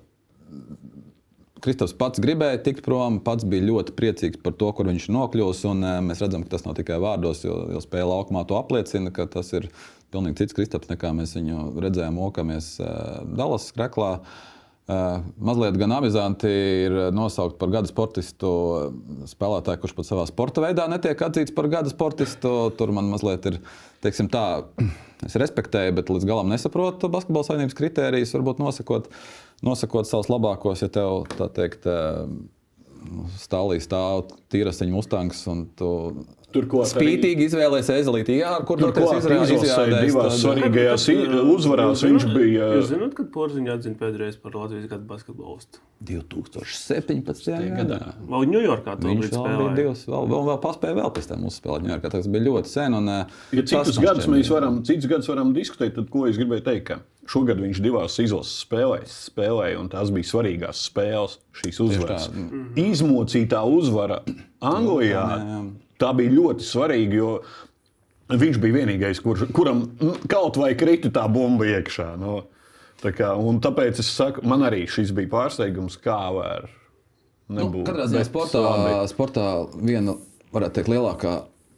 [1.61, 5.63] Kristofers pats gribēja tikt prom, pats bija ļoti priecīgs par to, kur viņš nokļūs.
[5.69, 9.25] un, Mēs redzam, ka tas nav tikai vārdos, jo, jo spēle laukumā to apliecina, ka
[9.25, 9.69] tas ir
[10.13, 12.77] pilnīgi cits Kristofers, nekā mēs viņu redzējām, mokamies
[13.25, 14.11] Dallas skreklā.
[14.21, 14.56] Uh,
[14.87, 16.49] mazliet gan amizanti
[16.87, 18.49] ir nosaukt par gada sportistu
[19.27, 22.53] spēlētāju, kurš pat savā sporta veidā netiek atzīts par gada sportistu.
[22.79, 23.59] Tur man mazliet ir,
[24.05, 24.63] teiksim, tā,
[25.27, 29.11] es respektēju, bet līdz galam nesaprotu basketbola saimnības kritērijus, varbūt nosakot,
[29.67, 31.89] nosakot savus labākos, ja tev tā teikt.
[33.39, 35.89] Stāvā stāv tīrasiņa mustangs, un tu
[36.57, 38.37] Tur ko spītīgi izvēlējies ezelīti.
[38.41, 41.07] Jā, kur Tur doties klāt izlasē divās svarīgajās
[41.53, 42.71] uzvarās viņš bija.
[42.79, 45.83] Jūs zināt, kad Porziņš atzina pēdējais par Latvijas gadu basketbolistu?
[46.07, 47.51] 2017.
[47.77, 47.99] gadā.
[48.29, 49.77] Vai Ņujorkā to Viņš bija vēl bija spēlējis?
[49.79, 51.85] divas, vēl, vēl, vēl paspēja vēl pēc tam uzspēlēt.
[51.87, 52.11] Ņujorkā.
[52.13, 52.97] Tas bija ļoti sen.
[52.97, 56.37] Un, Ja tas citus gadus mēs bija- varam, citus gadus varam diskutēt, tad ko es
[56.37, 56.85] gribēju teikt?
[56.87, 62.29] Ka šogad viņš divās izlases spēlēs spēlēja, un tās bija svarīgās spēles, šīs uzvaras.
[62.29, 62.45] tā.
[62.77, 64.21] Izmocītā uzvara
[64.61, 65.25] Anglijā.
[66.01, 67.31] Tā bija ļoti svarīga, jo
[68.37, 69.85] viņš bija vienīgais, kur, kuram
[70.29, 72.11] kaut vai krita tā bomba iekšā.
[72.21, 72.41] No.
[73.01, 76.69] Tā kā, tāpēc es saku, man arī šis bija pārsteigums, kā var
[77.47, 77.85] Nu, nebūt.
[77.87, 78.95] katrā ziņā sportā, labi.
[79.07, 79.43] sportā
[79.79, 80.17] viena,
[80.51, 81.35] varētu teikt, lielākā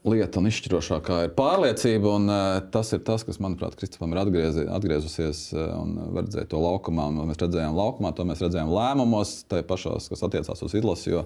[0.10, 2.16] lieta un izšķirošākā ir pārliecība.
[2.18, 6.62] Un, uh, tas ir tas, kas, manuprāt, Kristofam ir atgriezi, atgriezusies uh, un redzēja to
[6.64, 7.10] laukumā.
[7.12, 11.12] Un Mēs redzējām laukumā, to mēs redzējām lēmumos, tai pašās, kas attiecās uz izlasi.
[11.14, 11.26] Jo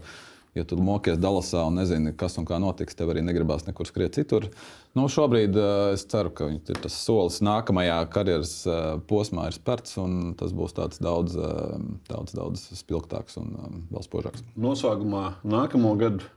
[0.58, 4.18] ja tu mokies Dallasā un nezini, kas un kā notiks, tev arī negribās nekur skriet
[4.18, 4.50] citur.
[4.98, 8.78] Nu, šobrīd uh, es ceru, ka tas solis nākamajā karjeras uh,
[9.10, 11.80] posmā ir spērts, un tas būs daudz, uh,
[12.10, 14.46] daudz, daudz spilgtāks un uh, vēl spožāks.
[14.54, 16.30] Noslēgumā nākamo gadu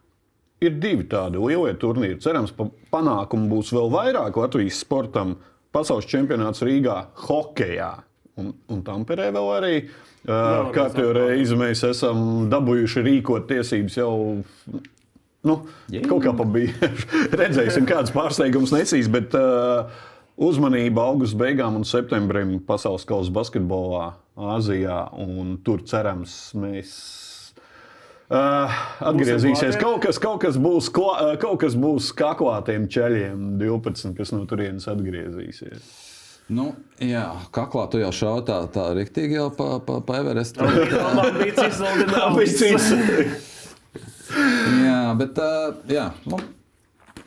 [0.64, 2.20] ir divi tādi lielie turnīri.
[2.24, 5.36] Cerams, pa panākumu būs vēl vairāk Latvijas sportam.
[5.76, 7.98] Pasaules čempionāts Rīgā, hokeja
[8.40, 9.74] un, un Tamperē vēl arī.
[9.84, 14.12] Uh, Kārtējo reizi mēs esam dabūjuši rīkot tiesības jau.
[15.46, 15.60] Nu,
[15.92, 16.02] yeah.
[16.10, 16.90] Kaut kā bija.
[17.40, 19.10] Redzēsim, kādas pārsteigums nesīs.
[19.12, 19.92] Bet, uh,
[20.36, 24.08] uzmanība augusta beigām un septembrim pasaules kausa basketbolā
[24.56, 25.04] Āzijā.
[25.64, 26.98] Tur cerams, mēs
[28.26, 28.72] Uh,
[29.06, 29.76] atgriezīsies.
[29.78, 34.88] Kaut kas, kaut, kas būs, klā, kaut kas būs kaklātiem ceļiem, 12, kas no turienes
[34.90, 35.84] atgriezīsies.
[36.46, 36.68] Nu,
[37.02, 37.24] jā,
[37.54, 40.62] kaklā tu jau šādi tā, tā rīktīgi jau pa, pa, pa Everestu.
[40.66, 42.36] Vēl
[44.86, 46.38] jā, bet uh, jā, nu,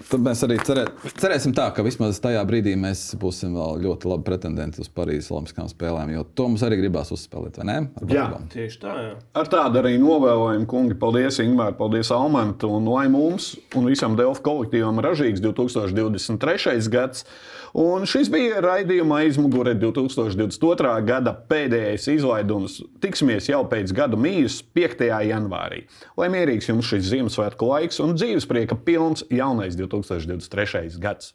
[0.09, 0.86] Tad mēs arī cerē,
[1.20, 6.13] cerēsim, tā, ka vismaz tajā brīdī mēs būsim ļoti labi pretendenti uz Parīzes Olimpiskajām spēlēm.
[6.15, 7.76] Jo to mums arī gribās uzspēlēt, vai ne?
[8.07, 8.95] Jā, tieši tā.
[9.03, 9.11] Jā.
[9.41, 10.95] Ar tādu arī novēlojumu, kungi.
[10.99, 12.70] Paldies, Ingūna, paldies, Almanta.
[12.72, 16.80] Un lai mums un visam Delfu kolektīvam ražīgs 2023.
[16.95, 17.28] gads.
[17.78, 20.93] Un šis bija raidījuma aizmugurē 2022.
[21.05, 22.80] gada pēdējais izlaidums.
[23.03, 25.05] Tiksimies jau pēc gada mījas 5.
[25.30, 25.84] janvārī.
[26.17, 30.97] Lai mierīgs jums šis Ziemassvētku laiks un dzīves prieka pilns jaunais 2023.
[31.01, 31.34] gads!